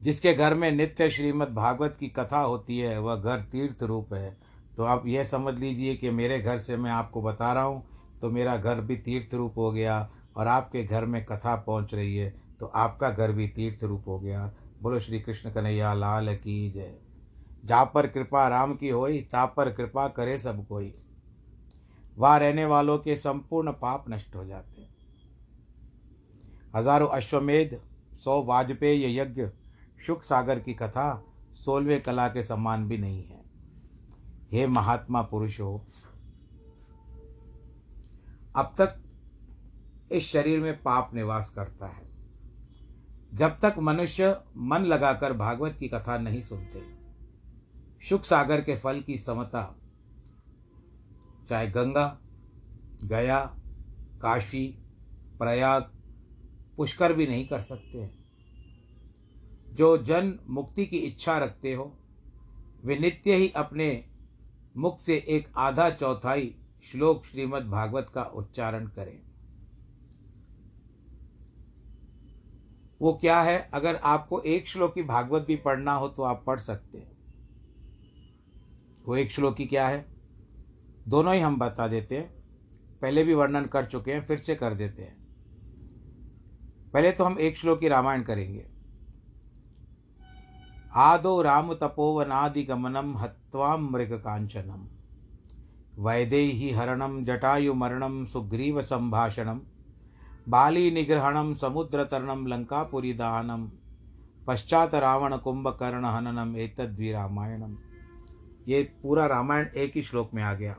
जिसके 0.00 0.32
घर 0.34 0.54
में 0.54 0.70
नित्य 0.72 1.08
श्रीमद् 1.10 1.54
भागवत 1.54 1.96
की 2.00 2.08
कथा 2.08 2.40
होती 2.40 2.78
है, 2.78 2.98
वह 2.98 3.16
घर 3.16 3.40
तीर्थ 3.42 3.82
रूप 3.82 4.12
है। 4.14 4.36
तो 4.76 4.84
आप 4.84 5.06
यह 5.06 5.24
समझ 5.24 5.54
लीजिए 5.54 5.94
कि 5.96 6.10
मेरे 6.12 6.38
घर 6.40 6.58
से 6.58 6.76
मैं 6.76 6.90
आपको 6.90 7.22
बता 7.22 7.52
रहा 7.52 7.64
हूँ 7.64 7.82
तो 8.20 8.30
मेरा 8.30 8.56
घर 8.56 8.80
भी 8.80 8.96
तीर्थ 8.98 9.34
रूप 9.34 9.58
हो 9.58 9.70
गया 9.72 10.08
और 10.36 10.46
आपके 10.48 10.82
घर 10.84 11.04
में 11.04 11.24
कथा 11.24 11.54
पहुँच 11.56 11.94
रही 11.94 12.16
है 12.16 12.32
तो 12.60 12.66
आपका 12.66 13.10
घर 13.10 13.32
भी 13.32 13.46
तीर्थ 13.48 13.84
रूप 13.84 14.08
हो 14.08 14.18
गया। 14.18 14.50
बोलो, 14.82 14.98
श्री 14.98 15.20
कृष्ण 15.20 15.50
कन्हैया, 15.50 15.92
लाल 15.94 16.34
की 16.34 16.70
जय। 16.70 16.94
जा 17.64 17.82
पर 17.84 18.06
कृपा 18.06 18.46
राम 18.48 18.74
की 18.74 18.88
होई, 18.88 19.20
ता 19.22 19.44
पर 19.46 19.70
कृपा 19.72 20.06
करे 20.08 20.36
सब 20.38 20.66
कोई। 20.66 20.92
वहाँ 22.18 22.38
रहने 22.38 22.64
वालों 22.64 22.98
के 22.98 23.16
संपूर्ण 23.16 23.72
पाप 23.72 24.04
नष्ट 24.10 24.36
हो 24.36 24.44
जाते। 24.44 24.80
हैं 24.80 24.88
हज़ारों 26.74 27.08
अश्वमेध, 27.08 27.78
सौ 28.14 28.42
वाजपेय 28.42 29.18
यज्ञ 29.18 29.46
शुक 30.00 30.22
सागर 30.22 30.60
की 30.60 30.74
कथा 30.74 31.24
सोलवे 31.54 32.00
कला 32.00 32.28
के 32.28 32.42
समान 32.42 32.88
भी 32.88 32.98
नहीं 32.98 33.24
है। 33.24 33.44
हे 34.52 34.66
महात्मा 34.66 35.22
पुरुष 35.22 35.60
हो 35.60 35.86
अब 38.56 38.74
तक 38.80 39.02
इस 40.12 40.24
शरीर 40.24 40.60
में 40.60 40.82
पाप 40.82 41.14
निवास 41.14 41.50
करता 41.50 41.86
है। 41.86 42.10
जब 43.34 43.58
तक 43.60 43.74
मनुष्य 43.78 44.40
मन 44.56 44.78
लगाकर 44.78 45.32
भागवत 45.32 45.76
की 45.78 45.88
कथा 45.88 46.18
नहीं 46.18 46.42
सुनते, 46.42 46.82
शुक 48.04 48.24
सागर 48.24 48.60
के 48.60 48.76
फल 48.76 49.00
की 49.00 49.18
समता, 49.18 49.76
चाहे 51.48 51.70
गंगा, 51.70 52.18
गया, 53.04 53.56
काशी, 54.22 54.66
प्रयाग, 55.38 55.82
पुष्कर 56.76 57.12
भी 57.12 57.26
नहीं 57.26 57.48
कर 57.48 57.60
सकते। 57.60 57.98
हैं 57.98 58.19
जो 59.72 59.98
जन 59.98 60.38
मुक्ति 60.48 60.86
की 60.86 60.96
इच्छा 60.96 61.38
रखते 61.38 61.74
हो, 61.74 61.98
वे 62.84 62.98
नित्य 62.98 63.34
ही 63.34 63.50
अपने 63.50 64.06
मुख 64.76 65.00
से 65.00 65.16
एक 65.16 65.48
आधा 65.56 65.90
चौथाई 65.90 66.54
श्लोक 66.82 67.24
श्रीमद् 67.24 67.70
भागवत 67.70 68.10
का 68.14 68.22
उच्चारण 68.22 68.86
करें। 68.86 69.22
वो 73.00 73.12
क्या 73.12 73.42
है? 73.42 73.70
अगर 73.74 73.96
आपको 73.96 74.40
एक 74.40 74.68
श्लोक 74.68 74.98
भागवत 74.98 75.42
भी 75.42 75.56
पढ़ना 75.56 75.92
हो 75.92 76.08
तो 76.08 76.22
आप 76.22 76.44
पढ़ 76.46 76.60
सकते 76.60 76.98
हैं। 76.98 77.10
वो 79.06 79.16
एक 79.16 79.30
श्लोकी 79.30 79.66
क्या 79.66 79.88
है? 79.88 80.06
दोनों 81.08 81.34
ही 81.34 81.40
हम 81.40 81.58
बता 81.58 81.88
देते 81.88 82.16
हैं। 82.16 82.34
पहले 83.02 83.24
भी 83.24 83.34
वर्णन 83.34 83.64
कर 83.64 83.86
चुके 83.86 84.12
हैं, 84.12 84.26
फिर 84.26 84.38
से 84.38 84.54
कर 84.54 84.74
देते 84.74 85.02
हैं। 85.02 85.20
पहले 86.92 87.12
तो 87.12 87.24
हम 87.24 87.38
एक 87.38 87.56
श्लोकी 87.56 87.88
रामायण 87.88 88.22
करेंगे। 88.22 88.79
आदौ 90.94 91.42
राम 91.42 91.74
तपोवनादिगमनं 91.74 93.14
हत्वा 93.14 93.76
मृगकाञ्चनं। 93.76 94.86
वैदेही 95.98 96.70
हरणं, 96.70 97.24
जटायुमरणं, 97.24 98.26
सुग्रीवसम्भाषणं, 98.26 99.60
बालीनिग्रहणं, 100.48 101.54
समुद्रतरणं, 101.54 102.46
लङ्कापुरीदानं 102.48 103.68
पश्चात 104.46 104.94
रावण 104.94 105.36
कुंभकर्ण 105.36 106.04
हननम 106.04 106.56
एतद्वी 106.56 107.12
रामायणम 107.12 107.76
ये 108.68 108.82
पूरा 109.02 109.26
रामायण 109.26 109.66
एक 109.66 109.92
ही 109.94 110.02
श्लोक 110.02 110.30
में 110.34 110.42
आ 110.42 110.54
गया। 110.54 110.76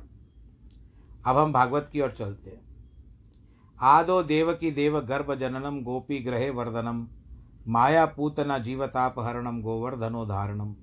अब 1.25 1.37
हम 1.37 1.53
भागवत 1.53 1.89
की 1.91 2.01
ओर 2.01 2.11
चलते 2.11 2.49
हैं। 2.49 2.61
आदो 3.81 4.23
देव 4.23 4.53
की 4.53 4.71
देव 4.71 4.99
गर्भ 4.99 5.35
जननम 5.35 5.81
गोपी 5.81 6.19
ग्रहे 6.19 6.49
वर्धनम। 6.49 7.07
माया 7.67 8.05
पूतना 8.07 8.57
जीवतापहरणम 8.57 9.61
गोवर्धनोधारणम 9.61 10.73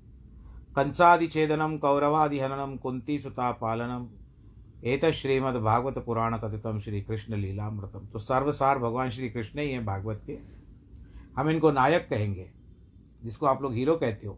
कंसादिछेदनम 0.75 1.77
कौरवादिहननम 1.77 2.75
कुंती 2.77 3.17
सुता 3.19 3.51
पालनम 3.53 4.07
एत 4.83 5.05
श्रीमद्भागवत 5.13 5.97
पुराण 6.05 6.37
कथितम 6.37 6.79
श्री 6.79 7.01
कृष्ण 7.01 7.35
लीलामृतम 7.35 8.05
तो 8.07 8.19
सर्वसार 8.19 8.79
भगवान 8.79 9.09
श्री 9.09 9.29
कृष्ण 9.29 9.59
ही 9.59 9.71
हैं 9.71 9.85
भागवत 9.85 10.21
के। 10.25 10.37
हम 11.37 11.49
इनको 11.49 11.71
नायक 11.71 12.07
कहेंगे, 12.09 12.49
जिसको 13.23 13.45
आप 13.45 13.61
लोग 13.61 13.73
हीरो 13.73 13.95
कहते 13.95 14.27
हो। 14.27 14.37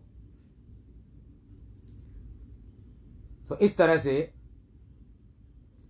तो 3.49 3.57
इस 3.57 3.77
तरह 3.77 3.97
से 3.97 4.33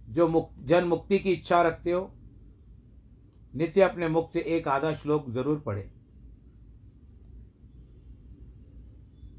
जो 0.10 0.28
मुक्त 0.28 0.66
जन 0.68 0.84
मुक्ति 0.86 1.20
की 1.20 1.32
इच्छा 1.32 1.62
रखते 1.62 1.92
हो, 1.92 2.12
नित्य 3.54 3.82
अपने 3.82 4.08
मुख 4.10 4.30
से 4.32 4.40
एक 4.50 4.68
आधा 4.68 4.94
श्लोक 4.94 5.30
ज़रूर 5.32 5.60
पढ़े। 5.66 5.90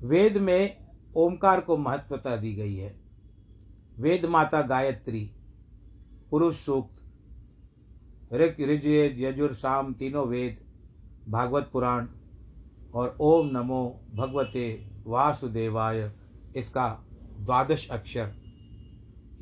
वेद 0.02 0.36
में 0.36 0.76
ओमकार 1.16 1.60
को 1.60 1.76
महत्वता 1.76 2.36
दी 2.36 2.52
गई 2.54 2.74
है। 2.74 2.94
वेद 3.98 4.24
माता 4.26 4.62
गायत्री, 4.62 5.30
पुरुष 6.30 6.56
सूक्त 6.56 8.32
ऋग 8.32 8.60
ऋजवेद 8.60 9.16
यजुर, 9.18 9.54
साम, 9.54 9.92
तीनों 9.94 10.26
वेद, 10.26 10.56
भागवत 11.28 11.70
पुराण 11.72 12.06
और 12.94 13.16
ओम 13.20 13.50
नमो 13.52 14.00
भगवते 14.14 14.64
वासुदेवाय, 15.06 16.10
इसका 16.56 16.88
द्वादश 17.38 17.88
अक्षर, 17.88 18.32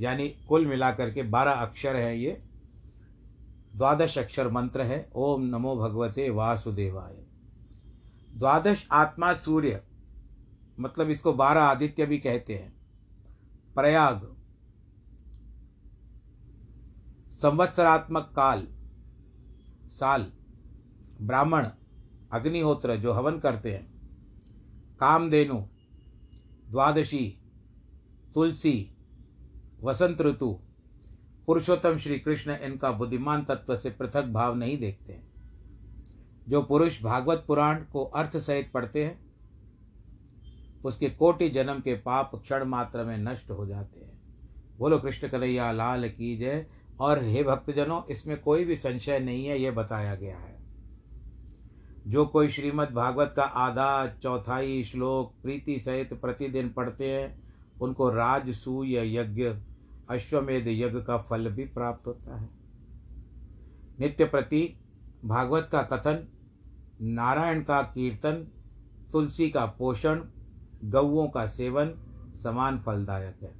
यानी 0.00 0.28
कुल 0.48 0.66
मिलाकर 0.66 1.10
के 1.10 1.22
बारह 1.22 1.52
अक्षर 1.52 1.96
हैं 1.96 2.14
ये। 2.14 2.42
द्वादश 3.76 4.18
अक्षर 4.18 4.50
मंत्र 4.50 4.80
है, 4.80 5.10
ओम 5.14 5.42
नमो 5.46 5.76
भगवते 5.76 6.28
वासुदेवाय। 6.30 7.16
द्वादश 8.38 8.88
आत्मा 8.92 9.32
सूर्य 9.34 9.82
मतलब 10.80 11.10
इसको 11.10 11.32
बारह 11.32 11.62
आदित्य 11.62 12.06
भी 12.06 12.18
कहते 12.18 12.54
हैं। 12.54 12.72
प्रयाग। 13.74 14.36
संवत्सरात्मक 17.32 18.32
काल। 18.36 18.66
साल। 19.88 20.32
ब्राह्मण। 21.22 21.68
अग्निहोत्र, 22.32 22.96
जो 22.96 23.12
हवन 23.12 23.38
करते 23.38 23.74
हैं। 23.74 23.92
कामधेनु। 25.00 25.66
द्वादशी। 26.70 27.38
तुलसी। 28.34 28.94
वसंत 29.82 30.20
ऋतु। 30.20 30.60
पुरुषोत्तम 31.46 31.98
श्री 31.98 32.18
कृष्ण 32.18 32.56
इनका 32.56 32.92
बुद्धिमान 32.92 33.44
तत्व 33.44 33.78
से 33.78 33.90
पृथक 33.90 34.22
भाव 34.22 34.54
नहीं 34.54 34.78
देखते 34.78 35.12
हैं। 35.12 35.30
जो 36.48 36.62
पुरुष 36.62 37.02
भागवत 37.02 37.44
पुराण 37.46 37.84
को 37.84 38.04
अर्थ 38.04 38.36
सहित 38.36 38.72
पढ़ते 38.72 39.04
हैं 39.04 39.29
उसके 40.84 41.10
कोटि 41.10 41.48
जन्म 41.48 41.80
के 41.80 41.94
पाप 41.94 42.30
क्षण 42.34 42.64
मात्र 42.64 43.04
में 43.04 43.18
नष्ट 43.18 43.50
हो 43.50 43.66
जाते 43.66 44.00
हैं। 44.00 44.22
बोलो, 44.78 44.98
कृष्ण 44.98 45.28
कन्हैया, 45.28 45.72
लाल 45.72 46.08
की 46.08 46.36
जय। 46.36 46.66
और 47.00 47.22
हे 47.22 47.42
भक्तजनों, 47.42 48.02
इसमें 48.10 48.40
कोई 48.40 48.64
भी 48.64 48.76
संशय 48.76 49.18
नहीं 49.20 49.46
है, 49.46 49.60
यह 49.60 49.70
बताया 49.70 50.14
गया 50.14 50.38
है। 50.38 50.60
जो 52.06 52.26
कोई 52.26 52.48
श्रीमद् 52.48 52.94
भागवत 52.94 53.32
का 53.36 53.42
आधा 53.42 54.06
चौथाई 54.06 54.84
श्लोक, 54.84 55.42
प्रीति 55.42 55.78
सहित 55.78 56.20
प्रतिदिन 56.20 56.68
पढ़ते 56.68 57.10
हैं, 57.10 57.42
उनको 57.80 58.10
राजसूय 58.10 59.16
यज्ञ, 59.16 59.54
अश्वमेध 60.10 60.68
यज्ञ 60.68 61.02
का 61.02 61.18
फल 61.18 61.50
भी 61.50 61.64
प्राप्त 61.64 62.06
होता 62.06 62.40
है। 62.40 62.48
नित्य 64.00 64.24
प्रति 64.24 64.80
भागवत 65.24 65.68
का 65.72 65.82
कथन, 65.82 66.28
नारायण 67.02 67.62
का 67.62 67.82
कीर्तन, 67.82 68.48
तुलसी 69.12 69.50
का 69.50 69.66
पोषण 69.66 70.20
गौओं 70.84 71.28
का 71.28 71.46
सेवन 71.46 71.94
समान 72.42 72.78
फलदायक 72.78 73.36
है। 73.42 73.52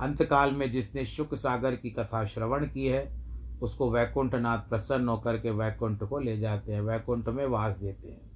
अंतकाल 0.00 0.52
में 0.52 0.70
जिसने 0.70 1.04
शुक 1.06 1.34
सागर 1.34 1.76
की 1.76 1.90
कथा 1.90 2.24
श्रवण 2.24 2.66
की 2.66 2.86
है, 2.86 3.18
उसको 3.62 3.90
वैकुंठनाथ 3.90 4.58
प्रसन्न 4.58 5.08
होकर 5.08 5.38
के 5.38 5.50
वैकुंठ 5.50 6.02
को 6.02 6.18
ले 6.18 6.38
जाते 6.38 6.72
हैं, 6.72 6.80
वैकुंठ 6.80 7.28
में 7.28 7.46
वास 7.46 7.76
देते 7.76 8.08
हैं। 8.08 8.28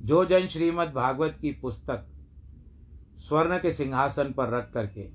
जो 0.00 0.24
जन 0.24 0.46
श्रीमद् 0.46 0.92
भागवत 0.92 1.38
की 1.40 1.52
पुस्तक 1.52 2.06
स्वर्ण 3.16 3.58
के 3.58 3.72
सिंहासन 3.72 4.32
पर 4.32 4.48
रख 4.48 4.72
करके 4.72 5.08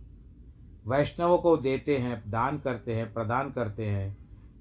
वैष्णवों 0.88 1.38
को 1.38 1.58
देते 1.58 1.98
हैं, 1.98 2.32
दान 2.32 2.60
करते 2.60 2.96
हैं, 2.96 3.14
प्रदान 3.14 3.52
करते 3.52 3.86
हैं, 3.86 4.18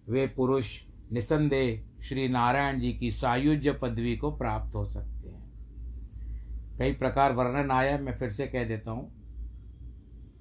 वे 0.09 0.27
पुरुष 0.27 0.81
निसंदेह 1.13 2.03
श्री 2.03 2.29
नारायण 2.29 2.81
जी 2.81 2.93
की 2.93 3.11
सायुज्य 3.13 3.73
पदवी 3.73 4.17
को 4.17 4.37
प्राप्त 4.37 4.75
हो 4.75 4.85
सकते 4.87 5.20
कई 6.81 6.93
प्रकार 6.93 7.33
वर्णन 7.33 7.71
आया 7.71 7.97
मैं 7.99 8.16
फिर 8.19 8.31
से 8.31 8.47
कह 8.47 8.64
देता 8.64 8.90
हूँ। 8.90 9.11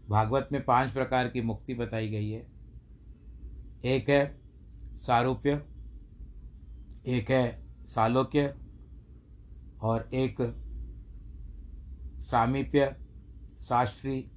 भागवत 0.10 0.50
में 0.52 0.64
पाँच 0.66 0.92
प्रकार 0.92 1.28
की 1.30 1.42
मुक्ति 1.42 1.74
बताई 1.74 2.10
गई 2.10 2.30
है। 2.30 2.46
एक 3.86 4.10
है 4.10 4.40
सारूप्य, 4.98 5.62
एक 7.08 7.32
है 7.32 7.62
सालोक्य, 7.90 8.54
और 9.82 10.10
एक 10.14 10.42
सामीप्य, 12.22 12.96
शास्त्री 13.64 14.32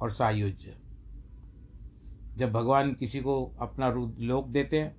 और 0.00 0.10
सायुज्य। 0.10 0.76
जब 2.36 2.52
भगवान 2.52 2.94
किसी 2.94 3.20
को 3.20 3.44
अपना 3.60 3.90
लोक 4.20 4.48
देते 4.48 4.80
हैं 4.80 4.96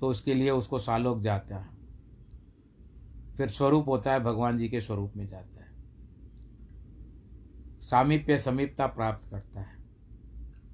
तो 0.00 0.08
उसके 0.08 0.34
लिए 0.34 0.50
उसको 0.50 0.78
सालोक 0.78 1.22
जाता 1.22 1.56
है। 1.56 1.70
फिर 3.36 3.48
स्वरूप 3.48 3.88
होता 3.88 4.12
है, 4.12 4.20
भगवान 4.20 4.58
जी 4.58 4.68
के 4.68 4.80
स्वरूप 4.80 5.12
में 5.16 5.26
जाता 5.26 5.46
है। 5.56 5.61
सामीप्य 7.82 8.38
समीपता 8.38 8.86
प्राप्त 8.86 9.30
करता 9.30 9.60
है। 9.60 9.76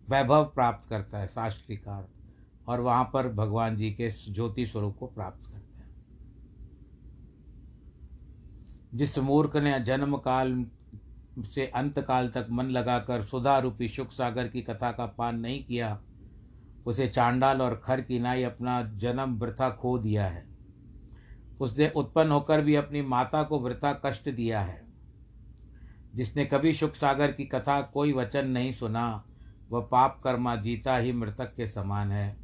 वैभव 0.09 0.45
प्राप्त 0.45 0.89
करता 0.89 1.19
है 1.19 1.27
शास्त्रीकार 1.27 2.09
और 2.69 2.81
वहाँ 2.81 3.11
पर 3.13 3.29
भगवान 3.29 3.77
जी 3.77 3.91
के 3.91 4.11
ज्योति 4.11 4.67
स्वरूप 4.67 4.97
को 4.99 5.07
प्राप्त 5.07 5.47
करता 5.47 5.83
है। 5.83 5.89
जिस 8.95 9.19
मूर्ख 9.19 9.57
ने 9.57 9.81
जन्म 9.81 10.17
काल 10.17 10.67
से 11.39 11.67
अंत 11.67 11.99
काल 11.99 12.29
तक 12.29 12.47
मन 12.51 12.65
लगाकर 12.65 13.23
सुधा 13.23 13.59
रूपी 13.59 13.89
सुख 13.89 14.11
सागर 14.11 14.49
की 14.49 14.63
कथा 14.63 14.93
का 14.93 15.07
पान 15.07 15.39
नहीं 15.39 15.65
किया, 15.65 16.03
उसे 16.87 17.09
चांडाल 17.09 17.63
और 17.63 17.83
खर 17.85 18.01
की 18.01 18.19
नाई 18.19 18.43
अपना 18.43 18.83
जन्म 18.83 19.39
वृथा 19.39 19.71
खो 19.71 19.99
दिया 19.99 20.27
है। 20.27 20.47
उसने 21.61 21.93
उत्पन्न 21.97 22.31
होकर 22.31 22.63
भी 22.63 22.75
अपनी 22.75 23.03
माता 23.03 23.43
को 23.43 23.59
वृथा 23.59 23.93
कष्ट 23.93 24.29
दिया 24.29 24.61
है। 24.61 24.88
जिसने 26.15 26.45
कभी 26.45 26.75
सुख 26.75 26.95
सागर 26.95 27.33
की 27.33 27.45
कथा 27.45 27.81
कोई 27.81 28.13
वचन 28.13 28.49
नहीं 28.49 28.73
सुना, 28.73 29.25
वह 29.71 29.81
पाप 29.81 30.21
कर्मा 30.25 30.57
जीता 30.57 30.97
ही 30.97 31.13
मृतक 31.13 31.55
के 31.57 31.67
समान 31.67 32.13
है। 32.13 32.37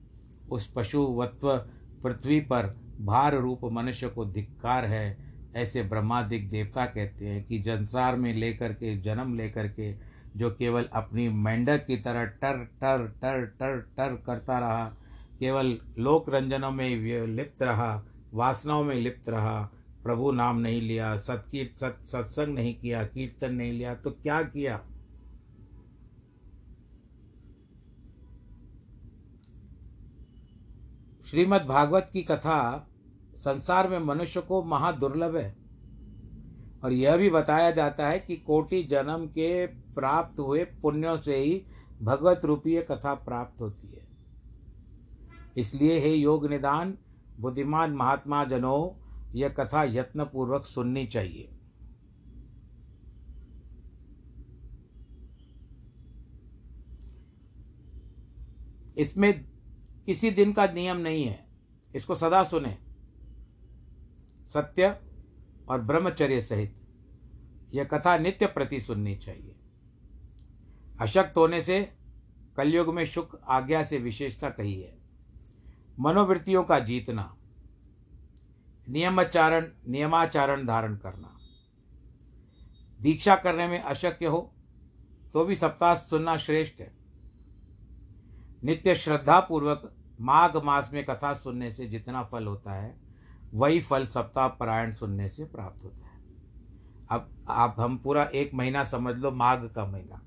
उस 0.50 0.72
पशुवत्व 0.76 1.56
पृथ्वी 2.02 2.40
पर 2.40 2.76
भार 3.00 3.34
रूप 3.34 3.60
मनुष्य 3.64 4.08
को 4.08 4.24
धिक्कार 4.24 4.84
है। 4.84 5.34
ऐसे 5.56 5.82
ब्रह्मादिक 5.82 6.50
देवता 6.50 6.86
कहते 6.86 7.26
हैं 7.26 7.44
कि 7.44 7.60
संसार 7.62 8.16
में 8.16 8.34
लेकर 8.34 8.72
के, 8.72 9.00
जन्म 9.00 9.34
लेकर 9.34 9.68
के, 9.68 9.94
जो 10.36 10.50
केवल 10.50 10.88
अपनी 10.92 11.28
मेंढक 11.28 11.86
की 11.86 11.96
तरह 11.96 12.24
टर 12.24 12.64
टर 12.64 13.06
टर 13.06 13.46
टर 13.46 13.80
टर 13.96 14.22
करता 14.26 14.58
रहा, 14.58 14.84
केवल 15.40 15.78
लोक 15.98 16.28
रंजनों 16.28 16.70
में 16.70 16.96
लिप्त 17.26 17.62
रहा, 17.62 18.04
वासनाओं 18.34 18.84
में 18.84 18.94
लिप्त 18.94 19.28
रहा 19.28 19.70
प्रभु 20.04 20.32
नाम 20.32 20.56
नहीं 20.56 20.80
लिया 20.80 21.16
सत्कीर्त 21.16 21.78
सत, 21.78 21.98
सत्संग 22.02 22.54
नहीं 22.54 22.74
किया, 22.74 23.04
कीर्तन 23.04 23.54
नहीं 23.54 23.72
लिया 23.72 23.94
तो 23.94 24.10
क्या 24.10 24.42
किया? 24.42 24.84
श्रीमद् 31.26 31.66
भागवत 31.66 32.10
की 32.12 32.22
कथा 32.22 32.88
संसार 33.34 33.88
में 33.88 33.98
मनुष्य 33.98 34.40
को 34.40 34.64
महादुर्लभ 34.64 35.36
है। 35.36 35.56
और 36.84 36.92
यह 36.92 37.16
भी 37.16 37.30
बताया 37.30 37.70
जाता 37.70 38.08
है 38.08 38.18
कि 38.18 38.36
कोटि 38.36 38.82
जन्म 38.82 39.26
के 39.26 39.66
प्राप्त 39.66 40.40
हुए 40.40 40.64
पुण्यों 40.64 41.16
से 41.16 41.36
ही 41.36 41.66
भगवत 42.02 42.40
रूपीय 42.44 42.82
कथा 42.82 43.14
प्राप्त 43.14 43.60
होती 43.60 43.88
है। 43.88 44.06
इसलिए 45.56 45.98
हे 46.00 46.14
योग 46.14 46.46
निदान, 46.50 46.98
बुद्धिमान 47.40 47.92
महात्मा 47.92 48.44
जनों 48.44 49.03
यह 49.34 49.48
कथा 49.48 49.84
यत्न 49.84 50.24
पूर्वक 50.24 50.64
सुननी 50.64 51.06
चाहिए। 51.06 51.50
इसमें 58.98 59.44
किसी 60.06 60.30
दिन 60.30 60.52
का 60.52 60.66
नियम 60.66 60.96
नहीं 60.96 61.24
है। 61.24 61.48
इसको 61.94 62.14
सदा 62.14 62.44
सुने। 62.44 62.78
सत्य 64.48 65.00
और 65.68 65.80
ब्रह्मचर्य 65.80 66.42
सहित 66.42 66.80
यह 67.74 67.84
कथा 67.84 68.18
नित्य 68.18 68.46
प्रति 68.46 68.80
सुननी 68.80 69.16
चाहिए। 69.16 69.56
अशक्त 71.00 71.36
होने 71.36 71.62
से 71.62 71.92
कलयुग 72.56 72.94
में 72.94 73.06
शुक 73.06 73.40
आज्ञा 73.48 73.84
से 73.84 73.98
विशेषता 73.98 74.50
कही 74.50 74.80
है। 74.80 74.98
मनोवृत्तियों 76.00 76.64
का 76.64 76.78
जीतना 76.78 77.36
नियमाचारण 78.88 79.66
नियमाचारण 79.88 80.66
धारण 80.66 80.96
करना। 80.96 81.36
दीक्षा 83.00 83.36
करने 83.36 83.68
में 83.68 83.80
अशक्य 83.80 84.26
हो 84.26 84.54
तो 85.32 85.44
भी 85.44 85.56
सप्ताह 85.56 85.94
सुनना 85.94 86.36
श्रेष्ठ 86.36 86.80
है। 86.80 86.94
नित्य 88.64 88.94
श्रद्धा 88.94 89.40
पूर्वक 89.40 89.94
माघ 90.20 90.56
मास 90.56 90.90
में 90.92 91.04
कथा 91.04 91.34
सुनने 91.34 91.72
से 91.72 91.86
जितना 91.86 92.22
फल 92.22 92.46
होता 92.46 92.72
है, 92.72 93.00
वही 93.54 93.80
फल 93.80 94.06
सप्ताह 94.06 94.48
पारायण 94.48 94.94
सुनने 94.94 95.28
से 95.28 95.44
प्राप्त 95.44 95.84
होता 95.84 96.06
है। 96.06 96.20
अब, 97.10 97.46
आप, 97.48 97.76
हम 97.78 97.98
पूरा 97.98 98.24
एक 98.24 98.54
महीना 98.54 98.84
समझ 98.84 99.16
लो, 99.16 99.30
माघ 99.30 99.58
का 99.58 99.86
महीना। 99.86 100.22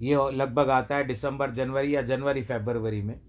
ये 0.00 0.30
लगभग 0.32 0.70
आता 0.70 0.96
है 0.96 1.04
दिसंबर, 1.04 1.50
जनवरी 1.50 1.96
या 1.96 2.02
जनवरी, 2.02 2.42
फेब्रवरी 2.42 3.02
में। 3.02 3.20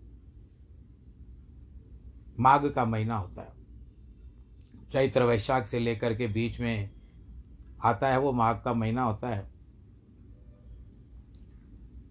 माघ 2.40 2.66
का 2.66 2.86
महीना 2.86 3.18
होता 3.18 3.42
है। 3.42 3.54
चैत्र 4.92 5.24
वैशाख 5.24 5.68
से 5.68 5.80
लेकर 5.80 6.16
के 6.16 6.28
बीच 6.28 6.60
में 6.60 6.90
आता 7.84 8.08
है 8.08 8.20
वो 8.20 8.32
माघ 8.32 8.56
का 8.62 8.74
महीना 8.74 9.04
होता 9.04 9.30
है। 9.30 9.52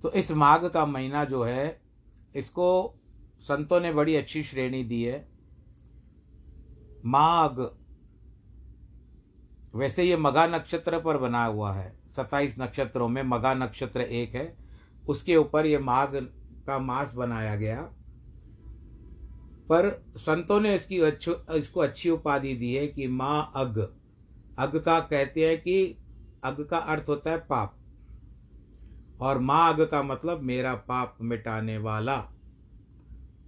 तो 0.03 0.13
इस 0.13 0.33
माघ 0.33 0.65
का 0.67 0.87
महीना 0.87 1.25
जो 1.25 1.43
है, 1.45 1.81
इसको 2.37 2.99
संतों 3.41 3.81
ने 3.81 3.93
बड़ी 3.93 4.17
अच्छी 4.17 4.43
श्रेणी 4.43 4.85
दी 4.85 5.03
है। 5.03 5.29
माघ, 7.05 7.61
वैसे 9.75 10.03
ये 10.03 10.17
मगा 10.17 10.47
नक्षत्र 10.47 11.01
पर 11.01 11.19
बना 11.19 11.45
हुआ 11.45 11.73
है। 11.73 11.97
सत्ताईस 12.17 12.57
नक्षत्रों 12.59 13.09
में 13.09 13.23
मगा 13.23 13.55
नक्षत्र 13.55 14.01
एक 14.01 14.35
है। 14.35 14.57
उसके 15.09 15.37
ऊपर 15.37 15.67
ये 15.67 15.79
माघ 15.79 16.09
का 16.67 16.79
मास 16.79 17.15
बनाया 17.15 17.57
गया। 17.57 17.93
पर 19.69 20.05
संतों 20.17 20.61
ने 20.61 20.75
इसकी 20.75 21.01
अच्छी, 21.01 21.31
इसको 21.55 21.81
अच्छी 21.81 22.11
उपाधि 22.11 22.55
दी 22.55 22.75
है 22.75 22.87
कि 22.87 23.07
माँ 23.07 23.53
अग। 23.57 23.95
अग 24.59 24.77
का 24.77 25.01
कहते 25.01 25.49
हैं 25.49 25.59
कि 25.59 25.97
अग 26.45 26.65
का 26.65 26.79
अर्थ 26.79 27.05
होता 27.09 27.31
है 27.31 27.39
पाप। 27.39 27.79
और 29.21 29.39
माघ 29.39 29.81
का 29.81 30.03
मतलब 30.03 30.41
मेरा 30.41 30.75
पाप 30.75 31.19
मिटाने 31.23 31.79
वाला। 31.79 32.17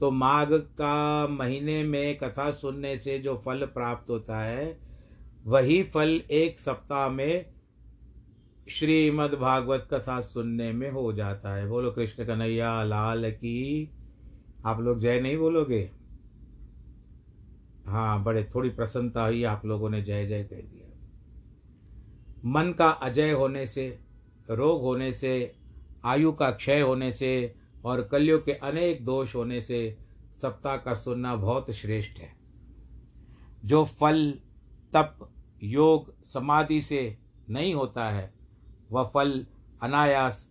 तो 0.01 0.11
माघ 0.11 0.53
का 0.53 1.27
महीने 1.27 1.85
में 1.85 2.19
कथा 2.19 2.51
सुनने 2.51 2.99
से 2.99 3.19
जो 3.19 3.43
फल 3.45 3.67
प्राप्त 3.67 4.11
होता 4.11 4.41
है, 4.41 4.79
वही 5.45 5.83
फल 5.83 6.23
एक 6.31 6.61
सप्ताह 6.61 7.09
में 7.09 7.47
श्रीमद् 8.69 9.35
भागवत 9.35 9.89
कथा 9.91 10.21
सुनने 10.21 10.73
में 10.73 10.91
हो 10.91 11.13
जाता 11.13 11.55
है। 11.55 11.69
बोलो 11.69 11.91
कृष्ण 11.91 12.25
कन्हैया, 12.25 12.85
लाल 12.85 13.31
की। 13.31 13.91
आप 14.67 14.81
लोग 14.81 15.01
जय 15.01 15.21
नहीं 15.21 15.37
बोलोगे? 15.37 15.91
हाँ 17.87 18.25
बड़े 18.25 18.51
थोड़ी 18.55 18.69
प्रसन्नता 18.69 19.25
हुई, 19.25 19.45
आप 19.45 19.65
लोगों 19.65 19.91
ने 19.91 20.03
जय 20.03 20.27
जय 20.27 20.45
कह 20.45 20.57
दिया। 20.57 20.85
मन 22.45 22.73
का 22.73 22.89
अजय 22.89 23.33
होने 23.33 23.67
से, 23.67 24.01
रोग 24.51 24.83
होने 24.83 25.13
से, 25.13 25.55
आयु 26.05 26.33
का 26.33 26.51
क्षय 26.51 26.81
होने 26.81 27.13
से 27.13 27.55
और 27.85 28.03
कलयुग 28.03 28.45
के 28.45 28.53
अनेक 28.53 29.05
दोष 29.05 29.35
होने 29.35 29.61
से 29.61 29.99
सप्ताह 30.43 30.77
का 30.77 30.95
सुनना 30.95 31.37
बहुत 31.37 31.71
श्रेष्ठ 31.71 32.19
है। 32.19 32.35
जो 33.65 33.85
फल, 33.85 34.39
तप, 34.93 35.31
योग, 35.63 36.25
समाधि 36.25 36.83
से 36.83 37.19
नहीं 37.51 37.75
होता 37.75 38.11
है, 38.11 38.35
वह 38.91 39.11
फल 39.15 39.47
अनायास 39.83 40.51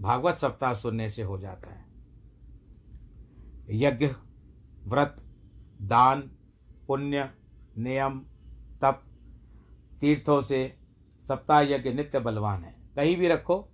भागवत 0.00 0.34
सप्ताह 0.34 0.74
सुनने 0.74 1.10
से 1.10 1.22
हो 1.22 1.38
जाता 1.38 1.70
है। 1.70 1.84
यज्ञ, 3.70 4.10
व्रत, 4.84 5.16
दान 5.82 6.30
पुण्य, 6.88 7.30
नियम, 7.78 8.18
तप, 8.80 9.02
तीर्थों 10.00 10.42
से 10.42 10.76
सप्ताह 11.22 11.60
यज्ञ 11.60 11.92
नित्य 11.92 12.20
बलवान 12.20 12.64
है। 12.64 12.76
कहीं 12.96 13.16
भी 13.16 13.28
रखो। 13.28 13.68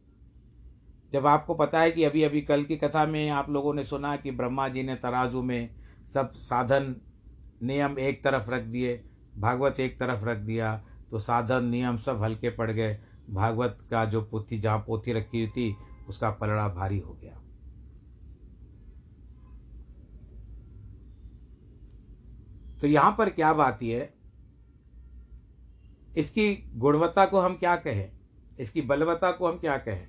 जब 1.12 1.27
आपको 1.27 1.55
पता 1.55 1.81
है 1.81 1.90
कि 1.90 2.05
अभी 2.05 2.23
अभी 2.23 2.40
कल 2.40 2.64
की 2.64 2.77
कथा 2.77 3.07
में 3.07 3.31
आप 3.31 3.51
लोगों 3.51 3.75
ने 3.75 3.85
सुना 3.85 4.16
कि 4.16 4.31
ब्रह्मा 4.31 4.68
जी 4.68 4.83
ने 4.83 4.94
तराजू 4.94 5.42
में 5.42 5.75
सब 6.07 6.33
साधन, 6.33 6.96
नियम 7.62 7.99
एक 7.99 8.25
तरफ़ 8.25 8.51
रख 8.51 8.62
दिए, 8.62 9.05
भागवत 9.38 9.81
एक 9.81 10.01
तरफ़ 10.01 10.25
रख 10.25 10.38
दिया 10.38 10.85
तो 11.11 11.18
साधन, 11.18 11.64
नियम 11.64 11.96
सब 11.96 12.23
हल्के 12.23 12.51
पड़ 12.51 12.70
गए। 12.70 12.99
भागवत 13.31 13.79
का 13.90 14.05
जो 14.05 14.23
पोथी, 14.23 14.59
जहाँ 14.59 14.79
पोथी 14.79 15.12
रखी 15.12 15.38
हुई 15.40 15.51
थी, 15.51 15.77
उसका 16.09 16.31
पलड़ा 16.31 16.68
भारी 16.68 16.99
हो 16.99 17.12
गया। 17.12 17.40
तो 22.81 22.87
यहाँ 22.87 23.14
पर 23.19 23.31
क्या 23.31 23.53
बात 23.53 23.83
है? 23.83 24.14
इसकी 26.16 26.71
गुणवत्ता 26.75 27.27
को 27.27 27.40
हम 27.40 27.55
क्या 27.55 27.77
कहें? 27.77 28.12
इसकी 28.61 28.83
बलवत्ता 28.83 29.33
को 29.33 29.49
हम 29.49 29.59
क्या 29.59 29.77
कहें? 29.77 30.09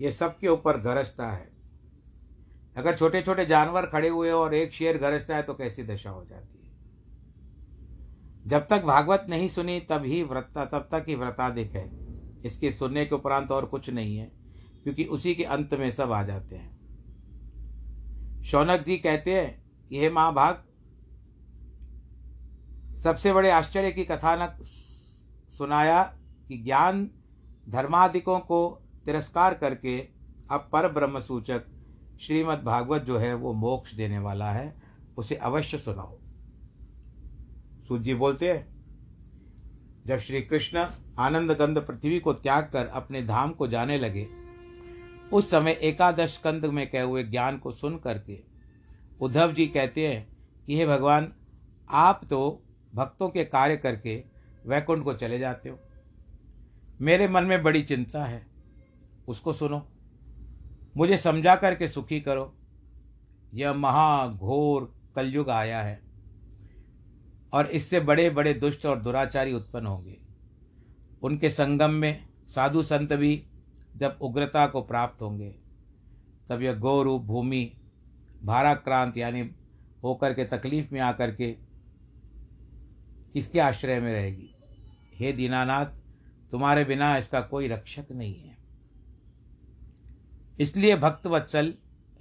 ये 0.00 0.12
सबके 0.12 0.48
ऊपर 0.48 0.76
गरजता 0.76 1.30
है। 1.30 1.48
अगर 2.76 2.96
छोटे 2.96 3.22
छोटे 3.22 3.46
जानवर 3.46 3.86
खड़े 3.86 4.08
हुए 4.08 4.30
और 4.30 4.54
एक 4.54 4.72
शेर 4.72 4.98
गरजता 4.98 5.36
है 5.36 5.42
तो 5.42 5.54
कैसी 5.54 5.82
दशा 5.82 6.10
हो 6.10 6.24
जाती 6.24 6.58
है? 6.58 6.70
जब 8.46 8.66
तक 8.66 8.82
भागवत 8.82 9.26
नहीं 9.28 9.48
सुनी, 9.48 9.80
तब 9.80 10.04
ही 10.04 10.22
व्रता, 10.22 10.64
तब 10.64 10.88
तक 10.92 11.04
ही 11.08 11.14
व्रताधिक 11.14 11.72
है। 11.72 11.90
इसके 12.44 12.72
सुनने 12.72 13.06
के 13.06 13.14
उपरांत 13.14 13.50
और 13.50 13.66
कुछ 13.66 13.90
नहीं 13.90 14.16
है, 14.16 14.32
क्योंकि 14.82 15.04
उसी 15.04 15.34
के 15.34 15.44
अंत 15.44 15.74
में 15.74 15.90
सब 15.90 16.12
आ 16.12 16.22
जाते 16.22 16.56
हैं। 16.56 16.78
शौनक 18.42 18.80
जी 18.80 18.96
कहते 18.96 19.40
हैं, 19.40 19.64
यह 19.92 20.12
महाभाग 20.12 20.64
सबसे 22.98 23.32
बड़े 23.32 23.50
आश्चर्य 23.50 23.90
की 23.92 24.04
कथानक 24.04 24.56
सुनाया 25.58 26.02
कि 26.48 26.56
ज्ञान 26.58 27.08
धर्मादिकों 27.68 28.38
को 28.40 28.80
तिरस्कार 29.04 29.54
करके 29.54 29.98
अब 30.50 30.68
पर 30.72 30.88
ब्रह्म 30.92 31.20
सूचक 31.20 31.64
श्रीमद् 32.20 32.64
भागवत 32.64 33.02
जो 33.02 33.18
है 33.18 33.34
वो 33.34 33.52
मोक्ष 33.52 33.94
देने 33.94 34.18
वाला 34.18 34.50
है, 34.50 34.74
उसे 35.18 35.34
अवश्य 35.34 35.78
सुनाओ। 35.78 36.18
सूत 37.88 38.00
जी 38.00 38.14
बोलते 38.14 38.52
हैं, 38.52 38.66
जब 40.06 40.18
श्री 40.18 40.40
कृष्ण 40.42 40.86
आनंद 41.18 41.50
गंध 41.50 41.78
पृथ्वी 41.78 42.18
को 42.20 42.32
त्याग 42.32 42.70
कर 42.72 42.86
अपने 42.86 43.22
धाम 43.22 43.50
को 43.50 43.68
जाने 43.68 43.98
लगे, 43.98 44.26
उस 45.32 45.50
समय 45.50 45.78
एकादश 45.82 46.34
स्कंद 46.34 46.64
में 46.64 46.90
कहे 46.90 47.02
हुए 47.02 47.24
ज्ञान 47.24 47.58
को 47.58 47.72
सुन 47.72 47.98
करके 47.98 48.40
उद्धव 49.20 49.52
जी 49.52 49.66
कहते 49.66 50.06
हैं 50.08 50.26
कि 50.66 50.78
हे 50.78 50.86
भगवान, 50.86 51.32
आप 51.90 52.20
तो 52.30 52.62
भक्तों 52.98 53.28
के 53.28 53.44
कार्य 53.44 53.76
करके 53.76 54.24
वैकुंठ 54.66 55.04
को 55.04 55.14
चले 55.14 55.38
जाते 55.38 55.68
हो। 55.68 55.78
मेरे 57.00 57.28
मन 57.28 57.44
में 57.44 57.62
बड़ी 57.62 57.82
चिंता 57.82 58.24
है। 58.24 58.46
उसको 59.28 59.52
सुनो। 59.52 59.88
मुझे 60.96 61.16
समझा 61.16 61.56
करके 61.56 61.88
सुखी 61.88 62.20
करो। 62.20 62.54
यह 63.54 63.72
महाघोर 63.72 64.94
कलयुग 65.16 65.50
आया 65.50 65.82
है 65.82 66.00
और 67.52 67.66
इससे 67.66 68.00
बड़े 68.00 68.30
बड़े 68.30 68.54
दुष्ट 68.54 68.86
और 68.86 68.98
दुराचारी 68.98 69.52
उत्पन्न 69.52 69.86
होंगे। 69.86 70.18
उनके 71.22 71.50
संगम 71.50 71.90
में 71.90 72.26
साधु 72.48 72.82
संत 72.82 73.12
भी 73.12 73.46
जब 73.96 74.18
उग्रता 74.20 74.66
को 74.66 74.82
प्राप्त 74.82 75.22
होंगे, 75.22 75.54
तब 76.48 76.62
यह 76.62 76.74
गौरूप 76.74 77.22
भूमि, 77.22 77.72
भाराक्रांत 78.44 79.16
यानी 79.16 79.50
होकर 80.02 80.34
के 80.34 80.44
तकलीफ़ 80.44 80.94
में 80.94 81.00
आकर 81.00 81.34
के 81.34 81.67
किसके 83.38 83.60
आश्रय 83.60 84.00
में 84.00 84.12
रहेगी? 84.12 84.54
हे 85.14 85.32
दीनानाथ, 85.32 85.86
तुम्हारे 86.50 86.84
बिना 86.84 87.16
इसका 87.16 87.40
कोई 87.40 87.68
रक्षक 87.68 88.06
नहीं 88.12 88.34
है। 88.34 88.58
इसलिए 90.60 90.96
भक्त 90.96 91.26
वत्सल, 91.26 91.74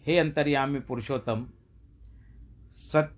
हे 0.07 0.17
अंतर्यामी 0.17 0.79
पुरुषोत्तम, 0.79 1.49
सत, 2.75 3.17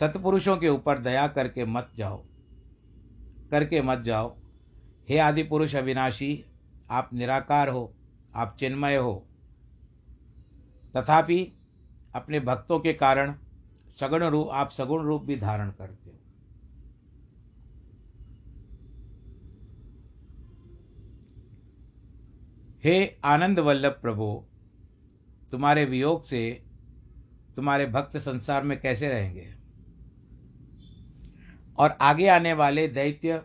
सतपुरुषों 0.00 0.56
के 0.56 0.68
ऊपर 0.68 0.98
दया 0.98 1.28
करके 1.28 1.64
मत 1.64 1.90
जाओ। 1.96 2.24
करके 3.50 3.82
मत 3.82 3.98
जाओ। 3.98 4.36
हे 5.08 5.18
आदि 5.18 5.42
पुरुष 5.42 5.76
अविनाशी, 5.76 6.44
आप 6.90 7.10
निराकार 7.14 7.68
हो, 7.68 7.94
आप 8.34 8.56
चिन्मय 8.60 8.96
हो। 8.96 9.26
तथापि, 10.96 11.52
अपने 12.14 12.40
भक्तों 12.40 12.80
के 12.80 12.92
कारण 12.92 13.34
सगुण 13.88 14.24
रूप 14.24 14.48
आप 14.52 14.70
सगुण 14.70 15.02
रूप 15.02 15.22
भी 15.22 15.36
धारण 15.36 15.70
करते 15.70 15.99
हो 22.86 23.18
आनंद 23.24 23.58
वल्लभ 23.58 23.92
प्रभु, 23.92 24.44
तुम्हारे 25.50 25.84
वियोग 25.84 26.24
से 26.24 26.62
तुम्हारे 27.56 27.86
भक्त 27.86 28.16
संसार 28.16 28.62
में 28.62 28.80
कैसे 28.80 29.08
रहेंगे? 29.08 29.54
और 31.78 31.90
आगे 32.00 32.28
आने 32.28 32.52
वाले 32.52 32.88
दैत्य 32.88 33.42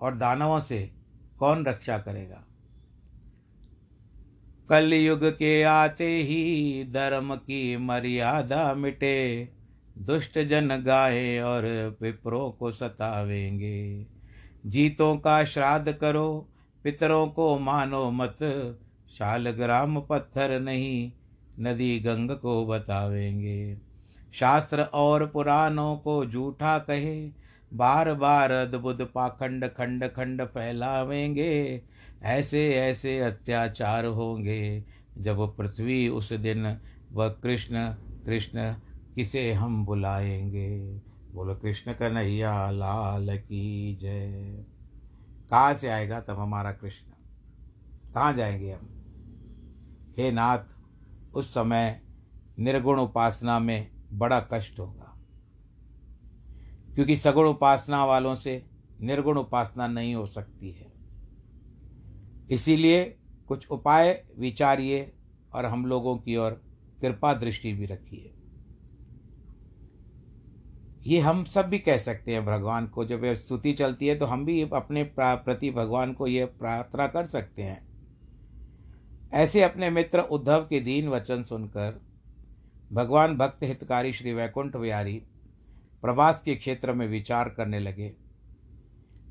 और 0.00 0.14
दानवों 0.14 0.60
से 0.60 0.90
कौन 1.38 1.66
रक्षा 1.66 1.98
करेगा? 1.98 2.44
कल 4.68 4.94
युग 4.94 5.24
के 5.24 5.62
आते 5.62 6.22
ही 6.22 6.84
धर्म 6.84 7.36
की 7.36 7.76
मर्यादा 7.76 8.74
मिटे, 8.74 9.48
दुष्ट 9.98 10.38
जन 10.38 10.82
गाए 10.82 11.38
और 11.38 11.96
विप्रों 12.02 12.50
को 12.50 12.72
सतावेंगे। 12.72 14.06
जीतों 14.66 15.16
का 15.16 15.44
श्राद्ध 15.44 15.92
करो 15.92 16.48
पितरों 16.88 17.26
को 17.26 17.58
मानो 17.58 18.10
मत 18.10 18.36
शाल 19.18 19.50
ग्राम 19.50 20.00
पत्थर 20.00 20.60
नहीं, 20.60 21.12
नदी 21.60 22.00
गंग 22.00 22.30
को 22.30 22.66
बतावेंगे। 22.66 23.78
शास्त्र 24.32 24.82
और 24.82 25.26
पुराणों 25.26 25.96
को 25.96 26.26
झूठा 26.26 26.78
कहे 26.78 27.30
बार 27.74 28.14
बार 28.14 28.52
अद्भुत 28.52 29.12
पाखंड 29.14 29.64
खंड 29.64 30.04
खंड 30.04 30.42
फैलावेंगे। 30.42 31.82
ऐसे 32.22 32.74
ऐसे 32.74 33.18
अत्याचार 33.18 34.04
होंगे, 34.04 34.84
जब 35.18 35.56
पृथ्वी 35.56 36.08
उस 36.08 36.32
दिन 36.32 36.78
वह 37.12 37.28
कृष्ण 37.28 37.92
कृष्ण 38.26 38.74
किसे 39.14 39.52
हम 39.52 39.84
बुलाएँगे? 39.84 41.00
बोलो, 41.34 41.54
कृष्ण 41.54 41.92
कन्हैया, 41.92 42.70
लाल 42.70 43.38
की 43.38 43.96
जय। 43.96 44.77
कहाँ 45.50 45.74
से 45.74 45.88
आएगा 45.88 46.20
तब 46.20 46.38
हमारा 46.38 46.72
कृष्ण? 46.72 47.10
कहाँ 48.12 48.32
जाएँगे 48.32 48.72
हम? 48.72 48.94
हे 50.18 50.32
नाथ, 50.32 50.58
उस 51.34 51.50
समय 51.50 52.02
निर्गुण 52.58 53.00
उपासना 53.00 53.58
में 53.58 53.90
बड़ा 54.12 54.48
कष्ट 54.52 54.78
होगा। 54.78 55.18
क्योंकि 56.94 57.16
सगुण 57.16 57.48
उपासना 57.48 58.04
वालों 58.04 58.34
से 58.34 58.70
निर्गुण 59.00 59.38
उपासना 59.38 59.86
नहीं 59.86 60.14
हो 60.14 60.26
सकती 60.26 60.70
है। 60.70 60.92
इसीलिए 62.50 63.18
कुछ 63.48 63.68
उपाय 63.70 64.26
विचारिए 64.38 65.12
और 65.54 65.66
हम 65.66 65.86
लोगों 65.86 66.18
की 66.18 66.36
ओर 66.36 66.50
कृपा 67.00 67.34
दृष्टि 67.34 67.72
भी 67.72 67.86
रखिए। 67.86 68.37
ये 71.08 71.18
हम 71.20 71.42
सब 71.44 71.66
भी 71.66 71.78
कह 71.78 71.96
सकते 71.96 72.32
हैं 72.32 72.44
भगवान 72.46 72.86
को, 72.86 73.04
जब 73.04 73.24
यह 73.24 73.34
स्तुति 73.34 73.72
चलती 73.72 74.06
है 74.06 74.14
तो 74.14 74.26
हम 74.26 74.44
भी 74.44 74.60
अपने 74.62 75.04
प्रति 75.16 75.70
भगवान 75.70 76.12
को 76.12 76.26
ये 76.26 76.44
प्रार्थना 76.44 77.06
कर 77.06 77.26
सकते 77.26 77.62
हैं। 77.62 77.86
ऐसे 79.32 79.62
अपने 79.62 79.90
मित्र 79.90 80.20
उद्धव 80.20 80.60
के 80.60 80.80
दीन 80.80 81.08
वचन 81.08 81.42
सुनकर 81.42 82.00
भगवान 82.92 83.36
भक्त 83.36 83.62
हितकारी 83.62 84.12
श्री 84.12 84.32
वैकुंठ 84.32 84.76
विहारी 84.76 85.14
प्रवास 86.02 86.40
के 86.44 86.54
क्षेत्र 86.56 86.92
में 86.92 87.06
विचार 87.08 87.48
करने 87.48 87.78
लगे, 87.78 88.12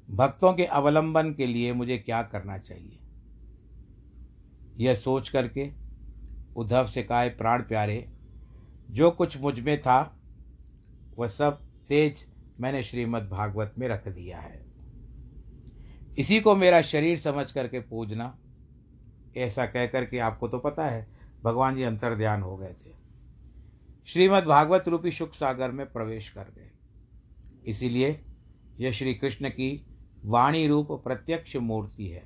भक्तों 0.10 0.54
के 0.54 0.66
अवलंबन 0.66 1.34
के 1.34 1.46
लिए 1.46 1.74
मुझे 1.74 1.98
क्या 1.98 2.22
करना 2.24 2.58
चाहिए? 2.58 3.00
यह 4.78 4.96
सोच 4.96 5.30
करके 5.30 5.70
उद्धव 6.56 6.88
से 6.88 7.04
कहा, 7.04 7.28
प्राण 7.28 7.62
प्यारे, 7.62 8.06
जो 8.92 9.12
कुछ 9.12 9.38
मुझमें 9.42 9.80
था, 9.82 10.20
वह 11.18 11.28
सब 11.28 11.67
तेज 11.90 12.26
मैंने 12.60 12.84
श्रीमद् 12.84 13.30
भागवत 13.30 13.74
में 13.78 13.88
रख 13.88 14.08
दिया 14.08 14.40
है। 14.40 14.66
इसी 16.18 16.40
को 16.40 16.56
मेरा 16.56 16.82
शरीर 16.82 17.18
समझ 17.20 17.52
करके 17.52 17.80
पूजना, 17.80 18.38
ऐसा 19.38 19.66
कह 19.66 19.86
करके 19.86 20.20
आपको 20.20 20.48
तो 20.48 20.60
पता 20.60 20.88
है, 20.88 21.08
भगवान 21.44 21.76
जी 21.76 21.84
अंतर 21.84 22.16
ध्यान 22.16 22.42
हो 22.42 22.56
गए 22.58 22.74
थे। 22.86 22.96
श्रीमद् 24.08 24.46
भागवत 24.46 24.88
रूपी 24.88 25.12
सुख 25.12 25.34
सागर 25.34 25.72
में 25.72 25.86
प्रवेश 25.92 26.30
कर 26.30 26.54
गए। 26.56 26.70
इसीलिए 27.66 28.20
यह 28.80 28.92
श्री 28.92 29.14
कृष्ण 29.14 29.50
की 29.50 29.86
वाणी 30.26 30.68
रूप 30.68 30.92
प्रत्यक्ष 30.92 31.56
मूर्ति 31.56 32.08
है। 32.08 32.24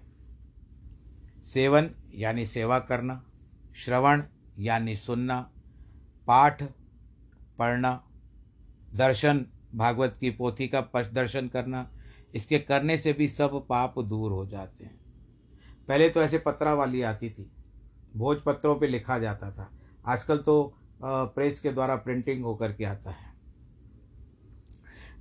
सेवन 1.44 1.90
यानी 2.16 2.46
सेवा 2.46 2.80
करना, 2.80 3.24
श्रवण 3.76 4.24
यानी 4.60 4.96
सुनना, 4.96 5.40
पाठ 6.28 6.64
पढ़ना 7.60 7.92
दर्शन, 8.92 9.46
भागवत 9.76 10.18
की 10.20 10.30
पोथी 10.30 10.68
का 10.68 10.82
दर्शन 11.06 11.48
करना, 11.48 11.90
इसके 12.36 12.60
करने 12.60 12.98
से 12.98 13.14
भी 13.14 13.28
सब 13.28 13.66
पाप 13.70 14.00
दूर 14.00 14.32
हो 14.32 14.46
जाते 14.46 14.86
हैं। 14.86 15.00
पहले 15.88 16.10
तो 16.10 16.22
ऐसे 16.22 16.38
पत्रा 16.38 16.74
वाली 16.74 17.02
आती 17.02 17.30
थी 17.30 17.52
भोजपत्रों 18.16 18.76
पे 18.76 18.88
लिखा 18.88 19.18
जाता 19.20 19.52
था। 19.52 19.70
आजकल 20.06 20.38
तो 20.38 20.74
प्रेस 21.04 21.60
के 21.60 21.72
द्वारा 21.72 21.96
प्रिंटिंग 21.96 22.44
होकर 22.44 22.74
के 22.74 22.86
आता 22.86 23.12
है। 23.12 23.30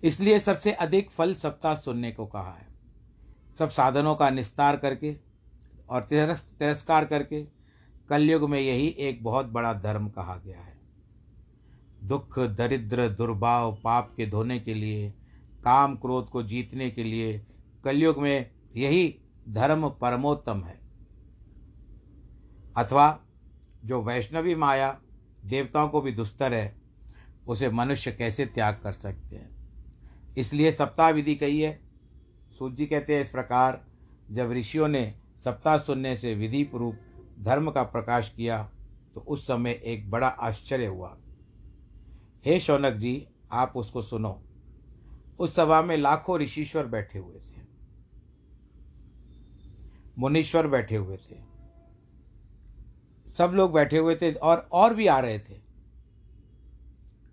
इसलिए 0.02 0.38
सबसे 0.38 0.72
अधिक 0.72 1.10
फल 1.10 1.34
सप्ताह 1.34 1.74
सुनने 1.74 2.10
को 2.12 2.26
कहा 2.26 2.52
है। 2.52 2.66
सब 3.58 3.68
साधनों 3.68 4.14
का 4.14 4.30
निस्तार 4.30 4.76
करके 4.76 5.16
और 5.88 6.00
तिरस्कार 6.02 7.04
करके, 7.04 7.42
कलयुग 8.08 8.48
में 8.50 8.60
यही 8.60 8.86
एक 8.88 9.22
बहुत 9.24 9.46
बड़ा 9.46 9.72
धर्म 9.74 10.08
कहा 10.08 10.36
गया 10.36 10.58
है। 10.58 10.78
दुख, 12.02 12.38
दरिद्र, 12.38 13.08
दुर्भाव, 13.08 13.78
पाप 13.84 14.12
के 14.16 14.26
धोने 14.26 14.58
के 14.60 14.74
लिए, 14.74 15.10
काम 15.64 15.96
क्रोध 15.96 16.28
को 16.28 16.42
जीतने 16.42 16.90
के 16.90 17.04
लिए, 17.04 17.46
कलयुग 17.84 18.18
में 18.18 18.50
यही 18.76 19.18
धर्म 19.48 19.88
परमोत्तम 19.88 20.62
है। 20.64 20.78
अथवा 22.76 23.20
जो 23.84 24.02
वैष्णवी 24.02 24.54
माया 24.54 25.00
देवताओं 25.44 25.88
को 25.88 26.00
भी 26.00 26.12
दुस्तर 26.12 26.54
है, 26.54 26.74
उसे 27.48 27.70
मनुष्य 27.70 28.12
कैसे 28.12 28.46
त्याग 28.46 28.80
कर 28.82 28.92
सकते 28.92 29.36
हैं? 29.36 29.50
इसलिए 30.38 30.72
सप्ताह 30.72 31.10
विधि 31.10 31.34
कही 31.34 31.60
है। 31.60 31.80
सूर्य 32.58 32.76
जी 32.76 32.86
कहते 32.86 33.14
हैं 33.14 33.22
इस 33.22 33.30
प्रकार, 33.30 33.84
जब 34.30 34.52
ऋषियों 34.52 34.88
ने 34.88 35.14
सप्ताह 35.36 35.78
सुनने 35.78 36.16
से 36.16 36.34
विधि 36.34 36.70
रूप 36.74 36.96
धर्म 37.40 37.70
का 37.70 37.82
प्रकाश 37.82 38.32
किया 38.36 38.70
तो 39.14 39.20
उस 39.20 39.46
समय 39.46 39.80
एक 39.84 40.10
बड़ा 40.10 40.28
आश्चर्य 40.28 40.86
हुआ। 40.86 41.16
हे 42.44 42.60
शौनक 42.60 42.92
जी, 42.92 43.28
आप 43.52 43.72
उसको 43.76 44.02
सुनो। 44.02 44.42
उस 45.38 45.54
सभा 45.54 45.82
में 45.82 45.96
लाखों 45.96 46.38
ऋषिश्वर 46.38 46.86
बैठे 46.86 47.18
हुए 47.18 47.36
थे। 47.36 47.62
मुनीश्वर 50.18 50.66
बैठे 50.66 50.96
हुए 50.96 51.16
थे। 51.16 51.36
सब 53.30 53.50
लोग 53.54 53.72
बैठे 53.72 53.98
हुए 53.98 54.16
थे 54.16 54.32
और 54.32 54.68
और 54.72 54.94
भी 54.94 55.06
आ 55.06 55.20
रहे 55.20 55.38
थे। 55.38 55.60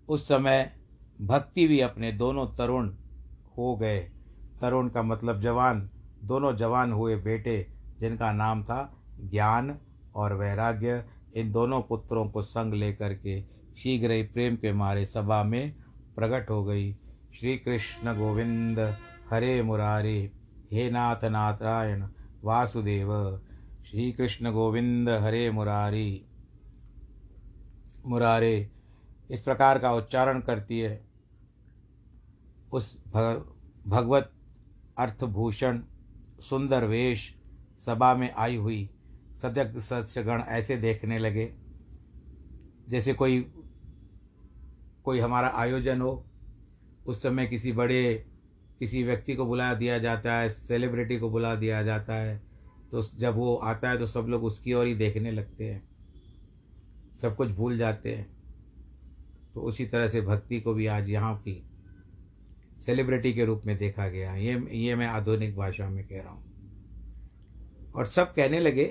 उस 0.08 0.28
समय 0.28 0.76
भक्ति 1.20 1.66
भी 1.66 1.80
अपने 1.80 2.12
दोनों 2.12 2.46
तरुण 2.46 2.94
हो 3.58 3.76
गए। 3.76 4.10
तरुण 4.60 4.88
का 4.88 5.02
मतलब 5.02 5.40
जवान। 5.40 5.90
दोनों 6.24 6.56
जवान 6.56 6.92
हुए 6.92 7.16
बेटे, 7.16 7.72
जिनका 8.00 8.32
नाम 8.32 8.64
था 8.64 9.02
ज्ञान 9.20 9.78
और 10.14 10.32
वैराग्य। 10.32 11.04
इन 11.36 11.52
दोनों 11.52 11.82
पुत्रों 11.82 12.30
को 12.30 12.42
संग 12.42 12.74
लेकर 12.74 13.14
के 13.14 13.57
शीघ्र 13.78 14.10
ही 14.10 14.22
प्रेम 14.22 14.56
के 14.56 14.72
मारे 14.72 15.04
सभा 15.06 15.42
में 15.42 15.74
प्रकट 16.16 16.50
हो 16.50 16.64
गई। 16.64 16.92
श्री 17.34 17.56
कृष्ण 17.58 18.14
गोविंद, 18.18 18.78
हरे 19.30 19.62
मुरारे, 19.62 20.30
हे 20.72 20.90
नाथ 20.90 21.24
नाथरायण, 21.24 22.06
वासुदेव 22.44 23.12
श्री 23.86 24.10
कृष्ण 24.12 24.52
गोविंद, 24.52 25.08
हरे 25.08 25.50
मुरारी। 25.50 26.24
मुरारे, 28.06 28.70
इस 29.30 29.40
प्रकार 29.40 29.78
का 29.78 29.92
उच्चारण 29.92 30.40
करती 30.40 30.78
है। 30.80 31.00
उस 32.72 32.96
भगवत 33.06 34.32
अर्थभूषण, 34.98 35.80
सुंदर 36.40 36.84
वेश 36.84 37.34
सभा 37.80 38.14
में 38.14 38.30
आई 38.32 38.56
हुई 38.56 38.88
सदक 39.34 39.78
सत्सगण 39.78 40.42
ऐसे 40.42 40.76
देखने 40.76 41.18
लगे, 41.18 41.52
जैसे 42.88 43.12
कोई 43.12 43.40
कोई 45.08 45.20
हमारा 45.20 45.48
आयोजन 45.56 46.00
हो, 46.00 46.24
उस 47.06 47.22
समय 47.22 47.46
किसी 47.46 47.72
बड़े, 47.72 48.24
किसी 48.78 49.02
व्यक्ति 49.02 49.34
को 49.34 49.44
बुला 49.46 49.72
दिया 49.74 49.98
जाता 49.98 50.34
है 50.34 50.48
सेलिब्रिटी 50.48 51.18
को 51.18 51.30
बुला 51.30 51.54
दिया 51.54 51.82
जाता 51.82 52.14
है 52.14 52.36
तो 52.92 53.02
जब 53.18 53.36
वो 53.36 53.54
आता 53.56 53.90
है 53.90 53.98
तो 53.98 54.06
सब 54.06 54.26
लोग 54.28 54.44
उसकी 54.44 54.72
ओर 54.72 54.86
ही 54.86 54.94
देखने 54.94 55.30
लगते 55.30 55.64
हैं। 55.64 55.82
सब 57.16 57.36
कुछ 57.36 57.50
भूल 57.50 57.76
जाते 57.78 58.14
हैं। 58.14 58.26
तो 59.54 59.60
उसी 59.60 59.86
तरह 59.86 60.08
से 60.08 60.20
भक्ति 60.20 60.60
को 60.60 60.74
भी 60.74 60.86
आज 60.88 61.08
यहाँ 61.10 61.34
की 61.38 61.62
सेलिब्रिटी 62.80 63.32
के 63.32 63.44
रूप 63.44 63.62
में 63.66 63.76
देखा 63.78 64.08
गया 64.08 64.34
ये 64.34 64.62
ये 64.74 64.96
मैं 64.96 65.06
आधुनिक 65.06 65.56
भाषा 65.56 65.88
में 65.88 66.04
कह 66.06 66.22
रहा 66.22 66.32
हूँ। 66.32 67.92
और 67.94 68.06
सब 68.06 68.34
कहने 68.34 68.60
लगे, 68.60 68.84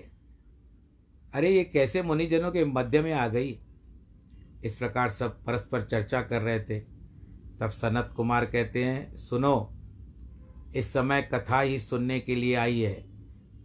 अरे 1.34 1.52
ये 1.52 1.64
कैसे 1.64 2.02
मुनिजनों 2.04 2.52
के 2.52 2.66
मध्य 2.66 3.02
में 3.02 3.14
आ 3.14 3.28
गई? 3.28 3.58
इस 4.68 4.76
प्रकार 4.76 5.10
सब 5.10 5.44
परस्पर 5.46 5.86
चर्चा 5.86 6.22
कर 6.22 6.42
रहे 6.42 6.60
थे। 6.60 6.80
तब 7.60 7.70
सनत 7.70 8.14
कुमार 8.16 8.46
कहते 8.46 8.84
हैं, 8.84 9.16
सुनो, 9.16 9.74
इस 10.76 10.94
समय 10.94 11.22
कथा 11.34 11.62
ही 11.62 11.80
सुनने 11.80 12.20
के 12.20 12.36
लिए 12.36 12.56
आई 12.56 12.82
है। 12.82 13.06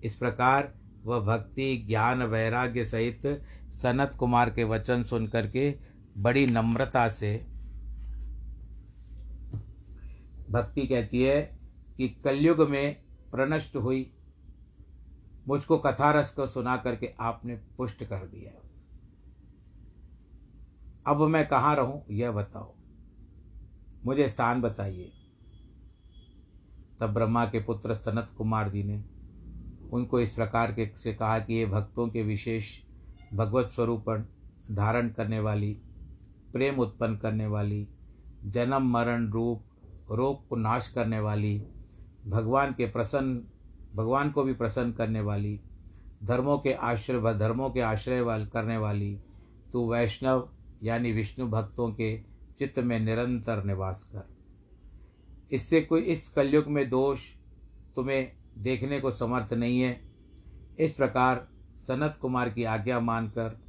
इस 0.05 0.15
प्रकार 0.15 0.73
वह 1.05 1.21
भक्ति, 1.21 1.77
ज्ञान, 1.77 2.23
वैराग्य 2.23 2.85
सहित 2.85 3.27
सनत 3.73 4.15
कुमार 4.19 4.51
के 4.51 4.65
वचन 4.65 5.03
सुन 5.03 5.27
करके 5.27 5.75
बड़ी 6.19 6.47
नम्रता 6.47 7.09
से 7.09 7.37
भक्ति 10.51 10.87
कहती 10.87 11.23
है 11.23 11.41
कि 11.97 12.09
कलयुग 12.25 12.69
में 12.69 13.03
प्रनष्ट 13.33 13.77
हुई। 13.77 14.11
मुझको 15.49 15.79
कथारस 15.79 16.31
को 16.31 16.47
सुना 16.47 16.77
करके 16.77 17.13
आपने 17.21 17.55
पुष्ट 17.79 18.05
कर 18.05 18.25
दिया 18.27 18.62
अब 21.07 21.21
मैं 21.21 21.49
कहाँ 21.49 21.77
रहूँ, 21.77 22.05
यह 22.11 22.31
बताओ। 22.31 22.75
मुझे 24.05 24.29
स्थान 24.29 24.63
बताइए। 24.63 25.13
तब 27.01 27.15
ब्रह्मा 27.15 27.45
के 27.45 27.63
पुत्र 27.63 27.95
सनत 27.95 28.29
कुमार 28.39 28.71
जी 28.71 28.83
ने 28.83 29.05
उनको 29.93 30.21
इस 30.21 30.33
प्रकार 30.33 30.73
के 30.73 30.91
से 30.97 31.15
कहा 31.15 31.39
कि 31.39 31.55
ये 31.55 31.67
भक्तों 31.67 32.09
के 32.09 32.23
विशेष 32.23 32.79
भगवत 33.35 33.67
स्वरूप 33.67 34.29
धारण 34.71 35.09
करने 35.09 35.41
वाली, 35.41 35.79
प्रेम 36.53 36.75
उत्पन्न 36.75 37.17
करने 37.17 37.47
वाली, 37.47 37.89
जन्म 38.45 38.83
मरण 38.83 39.31
रूप, 39.31 39.63
रोग 40.11 40.49
को 40.49 40.57
नाश 40.57 40.89
करने 40.89 41.21
वाली, 41.21 41.67
भगवान 42.27 42.73
के 42.73 42.87
प्रसन्न, 42.87 43.43
भगवान 43.97 44.31
को 44.31 44.43
भी 44.43 44.55
प्रसन्न 44.55 44.93
करने 44.93 45.21
वाली, 45.21 45.61
धर्मों 46.25 46.59
के 46.59 46.73
आश्रय, 46.73 47.35
धर्मों 47.35 47.71
के 47.71 47.81
आश्रय 47.81 48.21
वाल 48.21 48.47
करने 48.47 48.77
वाली, 48.77 49.21
तू 49.73 49.93
वैष्णव 49.93 50.49
यानी 50.83 51.13
विष्णु 51.13 51.47
भक्तों 51.47 51.91
के 51.91 52.23
चित्त 52.59 52.79
में 52.79 53.01
निरंतर 53.01 53.65
निवास 53.65 54.05
कर। 54.05 54.37
इससे 55.53 55.81
कोई 55.81 56.01
इस 56.01 56.29
कलयुग 56.29 56.67
में 56.67 56.91
दोष 56.91 57.31
तुम्हें 57.97 58.33
देखने 58.59 59.01
को 59.01 59.11
समर्थ 59.11 59.53
नहीं 59.53 59.81
है। 59.81 60.01
इस 60.79 60.93
प्रकार 60.93 61.49
सनत 61.89 62.19
कुमार 62.21 62.51
की 62.51 62.65
आज्ञा 62.65 63.01
मानकर 63.01 63.61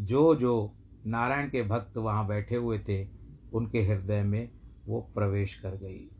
जो 0.00 0.34
जो 0.34 0.74
नारायण 1.06 1.50
के 1.50 1.62
भक्त 1.62 1.96
वहाँ 1.96 2.26
बैठे 2.26 2.56
हुए 2.56 2.78
थे, 2.78 3.08
उनके 3.52 3.82
हृदय 3.82 4.22
में 4.22 4.50
वो 4.86 5.00
प्रवेश 5.14 5.54
कर 5.54 5.70
गई। 5.70 6.10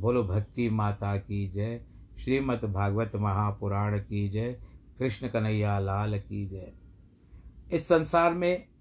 बोलो, 0.00 0.24
भक्ति 0.24 0.70
माता 0.70 1.16
की 1.16 1.48
जय, 1.48 1.84
श्रीमद् 2.18 2.64
भागवत 2.64 3.12
महापुराण 3.16 3.98
की 3.98 4.28
जय, 4.28 4.60
कृष्ण 4.98 5.28
कन्हैया 5.28 5.78
लाल 5.78 6.18
की 6.18 6.48
जय। 6.48 6.72
इस 7.72 7.88
संसार 7.88 8.34
में 8.34 8.71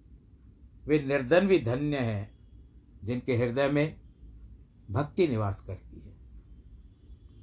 वे 0.88 1.00
निर्धन 1.00 1.48
भी 1.48 1.60
धन्य 1.60 1.98
हैं, 1.98 2.32
जिनके 3.04 3.36
हृदय 3.36 3.67
में 3.67 4.02
भक्ति 4.91 5.28
निवास 5.28 5.60
करती 5.60 6.00
है। 6.00 6.13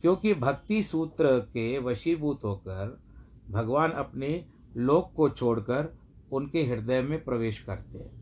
क्योंकि 0.01 0.35
भक्ति 0.35 0.83
सूत्र 0.83 1.39
के 1.39 1.79
वशीभूत 1.79 2.45
होकर 2.45 3.03
भगवान 3.51 3.91
अपने 3.91 4.47
लोक 4.77 5.13
को 5.17 5.29
छोड़कर 5.29 5.99
उनके 6.33 6.65
हृदय 6.65 7.03
में 7.03 7.25
प्रवेश 7.25 7.61
करते 7.61 7.99
हैं। 7.99 8.19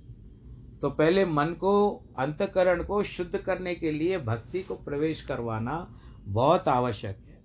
तो 0.79 0.91
पहले 0.91 1.27
मन 1.27 1.47
को, 1.47 2.05
अंतकरण 2.19 2.85
को 2.85 3.03
शुद्ध 3.03 3.39
करने 3.39 3.75
के 3.75 3.93
लिए 3.93 4.19
भक्ति 4.19 4.63
को 4.63 4.75
प्रवेश 4.75 5.23
करवाना 5.23 6.01
बहुत 6.25 6.69
आवश्यक 6.69 7.17
है। 7.17 7.45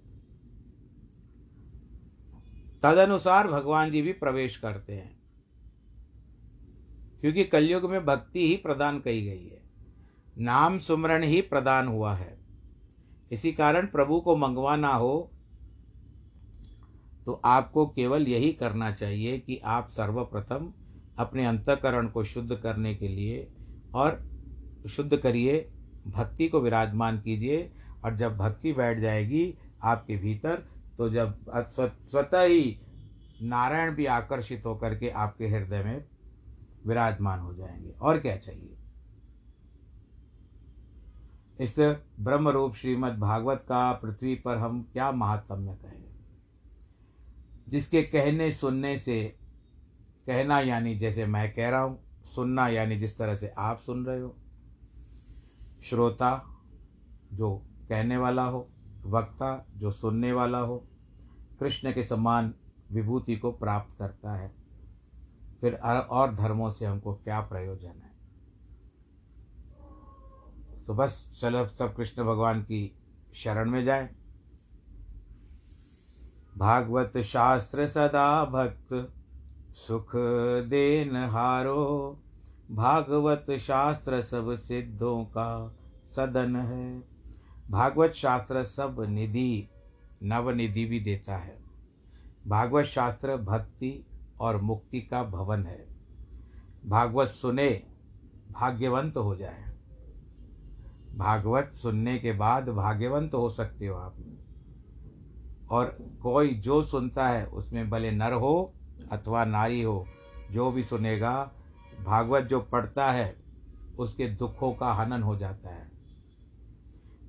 तदनुसार 2.83 3.47
भगवान 3.47 3.91
जी 3.91 4.01
भी 4.01 4.13
प्रवेश 4.13 4.57
करते 4.57 4.93
हैं। 4.93 5.20
क्योंकि 7.21 7.43
कलयुग 7.43 7.89
में 7.91 8.05
भक्ति 8.05 8.47
ही 8.47 8.55
प्रदान 8.55 8.99
कही 8.99 9.21
गई 9.21 9.45
है। 9.45 9.61
नाम 10.37 10.77
सुमरण 10.79 11.23
ही 11.23 11.41
प्रदान 11.41 11.87
हुआ 11.87 12.13
है। 12.15 12.37
इसी 13.31 13.51
कारण 13.51 13.85
प्रभु 13.87 14.19
को 14.19 14.35
मंगवाना 14.37 14.93
हो 14.93 15.31
तो 17.25 17.33
आपको 17.45 17.85
केवल 17.85 18.27
यही 18.27 18.51
करना 18.53 18.91
चाहिए 18.91 19.37
कि 19.39 19.59
आप 19.65 19.89
सर्वप्रथम 19.89 20.71
अपने 21.19 21.45
अंतकरण 21.45 22.07
को 22.07 22.23
शुद्ध 22.23 22.55
करने 22.55 22.93
के 22.95 23.07
लिए 23.07 23.47
और 23.95 24.19
शुद्ध 24.89 25.17
करिए, 25.17 25.69
भक्ति 26.07 26.47
को 26.47 26.59
विराजमान 26.59 27.19
कीजिए, 27.19 27.71
और 28.05 28.15
जब 28.15 28.37
भक्ति 28.37 28.73
बैठ 28.73 28.99
जाएगी 28.99 29.53
आपके 29.83 30.15
भीतर 30.17 30.63
तो 30.97 31.09
जब 31.09 31.35
स्वतः 31.71 32.41
ही 32.41 32.79
नारायण 33.41 33.95
भी 33.95 34.05
आकर्षित 34.05 34.65
होकर 34.65 34.95
के 34.95 35.09
आपके 35.09 35.47
हृदय 35.47 35.83
में 35.83 36.05
विराजमान 36.87 37.39
हो 37.39 37.53
जाएँगे। 37.53 37.91
और 37.91 38.19
क्या 38.19 38.37
चाहिए? 38.37 38.77
इस 41.59 41.79
ब्रह्म 42.19 42.49
रूप 42.49 42.73
श्रीमद् 42.73 43.19
भागवत 43.19 43.57
का 43.57 43.93
पृथ्वी 43.93 44.35
पर 44.35 44.57
हम 44.57 44.89
क्या 44.93 45.11
महात्म्य 45.11 45.75
कहें? 45.75 46.11
जिसके 47.69 48.03
कहने, 48.03 48.51
सुनने 48.51 48.99
से, 48.99 49.37
कहना 50.27 50.59
यानी 50.59 50.95
जैसे 50.95 51.25
मैं 51.25 51.53
कह 51.53 51.69
रहा 51.69 51.81
हूँ, 51.81 52.03
सुनना 52.25 52.67
यानी 52.67 52.95
जिस 52.95 53.17
तरह 53.17 53.35
से 53.35 53.47
आप 53.47 53.77
सुन 53.77 54.05
रहे 54.05 54.19
हो। 54.19 54.35
श्रोता 55.83 56.59
जो 57.33 57.65
कहने 57.89 58.17
वाला 58.17 58.43
हो, 58.43 58.67
वक्ता 59.05 59.65
जो 59.75 59.91
सुनने 59.91 60.33
वाला 60.33 60.59
हो, 60.59 60.87
कृष्ण 61.59 61.93
के 61.93 62.03
समान 62.03 62.53
विभूति 62.91 63.35
को 63.35 63.51
प्राप्त 63.51 63.97
करता 63.99 64.35
है। 64.35 64.60
फिर 65.61 65.75
और 66.09 66.35
धर्मों 66.35 66.71
से 66.71 66.85
हमको 66.85 67.13
क्या 67.13 67.39
प्रयोजन 67.39 67.87
है? 67.87 68.11
तो 70.87 70.93
बस 70.93 71.39
चलो 71.41 71.67
सब 71.67 71.95
कृष्ण 71.95 72.23
भगवान 72.23 72.61
की 72.61 72.95
शरण 73.33 73.69
में 73.69 73.83
जाए। 73.83 74.09
भागवत 76.57 77.17
शास्त्र 77.17 77.87
सदा 77.87 78.45
भक्त, 78.45 79.13
सुख 79.75 80.11
देन 80.65 81.15
हारो। 81.15 82.19
भागवत 82.71 83.45
शास्त्र 83.51 84.21
सब 84.21 84.55
सिद्धों 84.55 85.25
का 85.25 85.75
सदन 86.07 86.55
है। 86.55 87.03
भागवत 87.69 88.11
शास्त्र 88.11 88.63
सब 88.63 89.05
निधि, 89.09 89.67
नवनिधि 90.23 90.85
भी 90.85 90.99
देता 90.99 91.37
है। 91.37 91.57
भागवत 92.47 92.85
शास्त्र 92.85 93.37
भक्ति 93.37 94.05
और 94.41 94.61
मुक्ति 94.61 95.01
का 95.01 95.23
भवन 95.23 95.65
है। 95.65 95.87
भागवत 96.85 97.27
सुने, 97.27 97.83
भाग्यवंत 98.51 99.17
हो 99.17 99.35
जाए। 99.35 99.65
भागवत 101.15 101.71
सुनने 101.75 102.17
के 102.17 102.31
बाद 102.31 102.69
भाग्यवंत 102.69 103.33
हो 103.33 103.49
सकते 103.49 103.87
हो 103.87 103.95
आप। 103.95 104.15
और 105.71 105.97
कोई 106.21 106.55
जो 106.55 106.81
सुनता 106.81 107.27
है, 107.27 107.45
उसमें 107.45 107.89
भले 107.89 108.11
नर 108.11 108.33
हो 108.33 108.73
अथवा 109.11 109.45
नारी 109.45 109.81
हो, 109.81 110.07
जो 110.51 110.71
भी 110.71 110.83
सुनेगा, 110.83 111.51
भागवत 112.05 112.43
जो 112.43 112.59
पढ़ता 112.59 113.11
है, 113.11 113.35
उसके 113.99 114.27
दुखों 114.27 114.73
का 114.73 114.93
हनन 114.93 115.23
हो 115.23 115.35
जाता 115.35 115.69
है। 115.69 115.91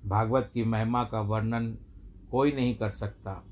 भागवत 0.06 0.50
की 0.54 0.64
महिमा 0.64 1.04
का 1.04 1.20
वर्णन 1.20 1.78
कोई 2.30 2.52
नहीं 2.52 2.76
कर 2.76 2.90
सकता। 2.90 3.44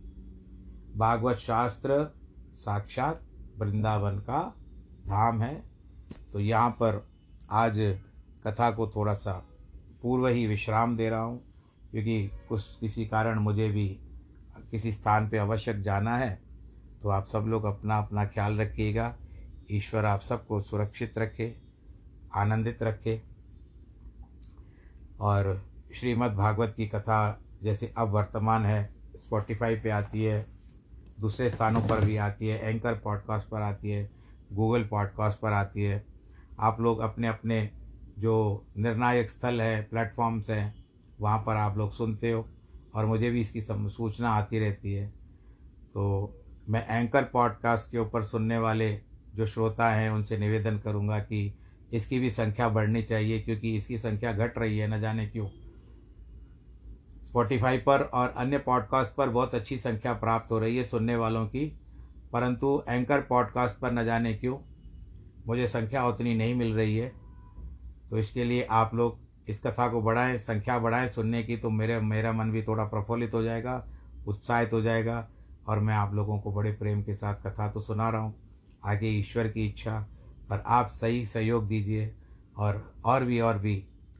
भागवत 0.97 1.37
शास्त्र 1.37 2.19
साक्षात 2.53 3.23
वृंदावन 3.61 4.19
का 4.21 4.43
धाम 5.07 5.43
है। 5.43 5.55
तो 6.33 6.41
यहाँ 6.41 6.71
पर 6.73 7.05
आज 7.53 7.79
कथा 8.47 8.71
को 8.71 8.87
थोड़ा 8.89 9.15
सा 9.15 9.33
पूर्व 10.03 10.27
ही 10.27 10.47
विश्राम 10.47 10.97
दे 10.97 11.09
रहा 11.11 11.21
हूँ, 11.21 11.41
क्योंकि 11.91 12.31
कुछ 12.49 12.77
किसी 12.77 13.07
कारण 13.07 13.39
मुझे 13.39 13.69
भी 13.69 13.89
किसी 14.71 14.93
स्थान 14.93 15.29
पे 15.29 15.39
आवश्यक 15.39 15.81
जाना 15.83 16.17
है। 16.17 16.39
तो 17.03 17.09
आप 17.09 17.27
सब 17.27 17.45
लोग 17.49 17.65
अपना 17.65 17.99
अपना 17.99 18.25
ख्याल 18.25 18.61
रखिएगा। 18.61 19.15
ईश्वर 19.71 20.05
आप 20.05 20.21
सबको 20.21 20.61
सुरक्षित 20.61 21.19
रखे, 21.19 21.55
आनंदित 22.35 22.83
रखे। 22.83 23.21
और 25.21 25.61
श्रीमद् 25.95 26.35
भागवत 26.35 26.75
की 26.77 26.87
कथा 26.87 27.41
जैसे 27.63 27.93
अब 27.99 28.09
वर्तमान 28.09 28.65
है 28.67 28.83
स्पॉटिफाई 29.17 29.77
पे 29.77 29.91
आती 29.91 30.23
है 30.25 30.47
दूसरे 31.21 31.49
स्थानों 31.51 31.81
पर 31.81 32.05
भी 32.05 32.17
आती 32.17 32.47
है 32.47 32.59
एंकर 32.59 32.95
पॉडकास्ट 32.95 33.49
पर 33.49 33.63
आती 33.63 33.91
है 33.91 34.11
गूगल 34.53 34.85
पॉडकास्ट 34.85 35.41
पर 35.41 35.53
आती 35.53 35.83
है। 35.83 36.05
आप 36.61 36.81
लोग 36.81 37.01
अपने 37.01 37.29
अपने 37.29 37.69
जो 38.19 38.65
निर्णायक 38.79 39.31
स्थल 39.31 39.61
है 39.61 39.83
प्लेटफॉर्म्स 39.83 40.51
हैं, 40.51 40.75
वहाँ 41.21 41.39
पर 41.39 41.57
आप 41.57 41.79
लोग 41.79 41.93
सुनते 41.93 42.31
हो 42.31 42.47
और 42.95 43.07
मुझे 43.07 43.31
भी 43.31 43.41
इसकी 43.41 43.61
सूचना 43.61 44.31
आती 44.31 44.59
रहती 44.59 44.93
है। 44.93 45.07
तो 45.95 46.37
मैं 46.69 46.87
एंकर 46.89 47.23
पॉडकास्ट 47.23 47.91
के 47.91 47.99
ऊपर 47.99 48.23
सुनने 48.23 48.59
वाले 48.59 49.01
जो 49.35 49.47
श्रोता 49.47 49.91
हैं, 49.91 50.11
उनसे 50.11 50.39
निवेदन 50.39 50.79
करूँगा 50.79 51.19
कि 51.19 51.55
इसकी 51.93 52.19
भी 52.19 52.31
संख्या 52.31 52.69
बढ़नी 52.69 53.03
चाहिए, 53.03 53.41
क्योंकि 53.41 53.77
इसकी 53.77 53.99
संख्या 53.99 54.33
घट 54.33 54.59
रही 54.59 54.79
है, 54.79 54.89
न 54.89 55.01
जाने 55.01 55.27
क्यों। 55.27 55.49
स्पॉटिफाई 57.31 57.79
पर 57.79 58.03
और 58.03 58.29
अन्य 58.29 58.59
पॉडकास्ट 58.59 59.13
पर 59.15 59.29
बहुत 59.29 59.55
अच्छी 59.55 59.79
संख्या 59.79 60.13
प्राप्त 60.13 60.51
हो 60.51 60.59
रही 60.59 60.77
है 60.77 60.85
सुनने 60.85 61.17
वालों 61.17 61.47
की। 61.47 61.81
परंतु 62.33 62.83
एंकर 62.89 63.21
पॉडकास्ट 63.21 63.75
पर 63.75 63.93
न 63.93 64.05
जाने 64.05 64.35
क्यों? 64.35 64.59
मुझे 65.47 65.67
संख्या 65.67 66.07
उतनी 66.07 66.35
नहीं 66.35 66.55
मिल 66.55 66.75
रही 66.75 66.97
है। 66.97 67.13
तो 68.11 68.19
इसके 68.19 68.45
लिए 68.45 68.63
आप 68.63 68.95
लोग 68.95 69.19
इस 69.49 69.61
कथा 69.63 69.89
को 69.89 70.01
बढ़ाएँ, 70.03 70.39
संख्या 70.39 70.79
बढ़ाएँ 70.79 71.09
सुनने 71.09 71.43
की 71.43 71.57
तो 71.57 71.71
मेरे, 71.71 72.01
मेरा 72.01 72.33
मन 72.33 72.51
भी 72.51 72.63
थोड़ा 72.63 72.85
प्रफुल्लित 72.85 73.35
हो 73.35 73.43
जाएगा, 73.43 73.87
उत्साहित 74.27 74.73
हो 74.73 74.81
जाएगा 74.81 75.29
और 75.67 75.79
मैं 75.79 75.95
आप 75.95 76.15
लोगों 76.15 76.39
को 76.41 76.53
बड़े 76.53 76.73
प्रेम 76.73 77.03
के 77.03 77.15
साथ 77.15 77.35
कथा 77.35 77.69
तो 77.69 77.81
सुना 77.81 78.09
रहा 78.09 78.21
हूँ। 78.21 78.35
आगे 78.85 79.09
ईश्वर 79.09 79.49
की 79.49 79.67
इच्छा 79.67 80.01
पर 80.51 80.63
आप 80.67 80.87
सही 80.87 81.27
सहयोग 81.27 81.67
दीजिए 81.67 82.15
और 82.57 82.95
और 83.05 83.25
भी 83.25 83.41
और 83.41 83.59
भी 83.59 83.77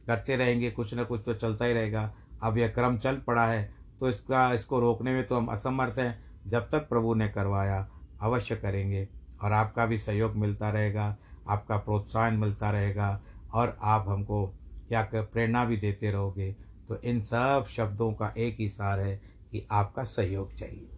करते 0.07 0.35
रहेंगे, 0.35 0.71
कुछ 0.71 0.93
ना 0.93 1.03
कुछ 1.03 1.21
तो 1.25 1.33
चलता 1.33 1.65
ही 1.65 1.73
रहेगा। 1.73 2.13
अब 2.43 2.57
यह 2.57 2.67
क्रम 2.67 2.97
चल 2.97 3.15
पड़ा 3.17 3.45
है 3.45 3.69
तो 3.99 4.09
इसका, 4.09 4.51
इसको 4.53 4.79
रोकने 4.79 5.13
में 5.13 5.25
तो 5.27 5.35
हम 5.35 5.47
असमर्थ 5.47 5.99
हैं, 5.99 6.23
जब 6.47 6.69
तक 6.69 6.87
प्रभु 6.89 7.13
ने 7.13 7.27
करवाया, 7.29 7.87
अवश्य 8.21 8.55
करेंगे। 8.55 9.07
और 9.43 9.51
आपका 9.51 9.85
भी 9.85 9.97
सहयोग 9.97 10.35
मिलता 10.35 10.69
रहेगा, 10.69 11.15
आपका 11.47 11.77
प्रोत्साहन 11.77 12.35
मिलता 12.35 12.69
रहेगा, 12.69 13.21
और 13.53 13.77
आप 13.81 14.05
हमको 14.07 14.45
क्या 14.89 15.01
प्रेरणा 15.13 15.63
भी 15.65 15.77
देते 15.77 16.11
रहोगे। 16.11 16.51
तो 16.87 16.97
इन 16.99 17.21
सब 17.21 17.65
शब्दों 17.69 18.11
का 18.13 18.33
एक 18.37 18.55
ही 18.59 18.69
सार 18.69 18.99
है 18.99 19.15
कि 19.51 19.65
आपका 19.71 20.03
सहयोग 20.05 20.55
चाहिए। 20.55 20.89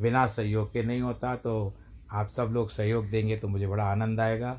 बिना 0.00 0.26
सहयोग 0.26 0.72
के 0.72 0.82
नहीं 0.82 1.00
होता 1.00 1.34
तो 1.36 1.74
आप 2.12 2.28
सब 2.28 2.50
लोग 2.52 2.70
सहयोग 2.70 3.06
देंगे 3.06 3.36
तो 3.36 3.48
मुझे 3.48 3.66
बड़ा 3.66 3.84
आनंद 3.84 4.20
आएगा। 4.20 4.58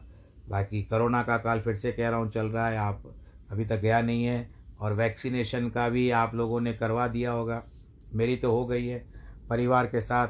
बाकी 0.50 0.82
कोरोना 0.84 1.22
का 1.24 1.38
काल 1.38 1.60
फिर 1.62 1.76
से 1.76 1.92
कह 1.92 2.10
रहा 2.10 2.20
हूँ, 2.20 2.30
चल 2.32 2.48
रहा 2.48 2.68
है, 2.68 2.78
आप 2.78 3.04
अभी 3.52 3.66
तक 3.66 3.80
गया 3.80 4.02
नहीं 4.02 4.24
है। 4.26 4.50
और 4.80 4.94
वैक्सीनेशन 4.94 5.70
का 5.70 5.90
भी 5.90 6.12
आप 6.12 6.36
लोगों 6.36 6.62
ने 6.62 6.74
करवा 6.74 7.08
दिया 7.08 7.32
होगा। 7.32 7.64
मेरी 8.14 8.36
तो 8.36 8.52
हो 8.52 8.66
गई 8.66 8.88
है। 8.88 9.08
परिवार 9.50 9.88
के 9.88 10.02
साथ 10.02 10.28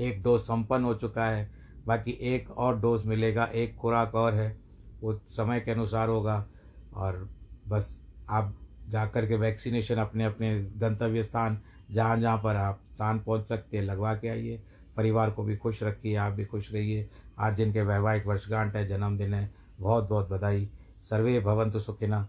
एक 0.00 0.22
डोज 0.22 0.40
संपन्न 0.40 0.84
हो 0.84 0.94
चुका 0.94 1.24
है। 1.24 1.52
बाकी 1.86 2.10
एक 2.10 2.50
और 2.50 2.80
डोज 2.80 3.06
मिलेगा। 3.06 3.44
एक 3.44 3.76
खुराक 3.76 4.14
और 4.14 4.34
है। 4.34 4.58
वो 5.00 5.20
समय 5.26 5.60
के 5.60 5.70
अनुसार 5.70 6.08
होगा। 6.08 6.46
और 6.94 7.30
बस 7.68 8.02
आप 8.30 8.58
जा 8.88 9.06
कर 9.06 9.26
के 9.26 9.36
वैक्सीनेशन 9.36 9.96
अपने 9.96 10.24
अपने 10.24 10.62
गंतव्य 10.62 11.22
स्थान, 11.22 11.60
जहाँ 11.90 12.18
जहाँ 12.18 12.38
पर 12.38 12.56
आप 12.56 12.80
स्थान 12.92 13.20
पहुँच 13.20 13.46
सकते 13.46 13.76
हैं, 13.76 13.84
लगवा 13.84 14.14
के 14.14 14.28
आइए। 14.28 14.62
परिवार 14.96 15.30
को 15.30 15.42
भी 15.42 15.56
खुश 15.56 15.82
रखिए। 15.82 16.16
आप 16.16 16.32
भी 16.32 16.44
खुश 16.44 16.72
रहिए। 16.72 17.10
आज 17.38 17.56
जिनके 17.56 17.82
वैवाहिक 17.82 18.26
वर्षगांठ 18.26 18.76
है, 18.76 18.86
जन्मदिन 18.86 19.34
है 19.34 19.54
बहुत 19.80 20.08
बहुत 20.08 20.28
बधाई। 20.28 20.70
सर्वे 21.00 21.40
भवंतु 21.40 21.80
सुखिना 21.80 22.28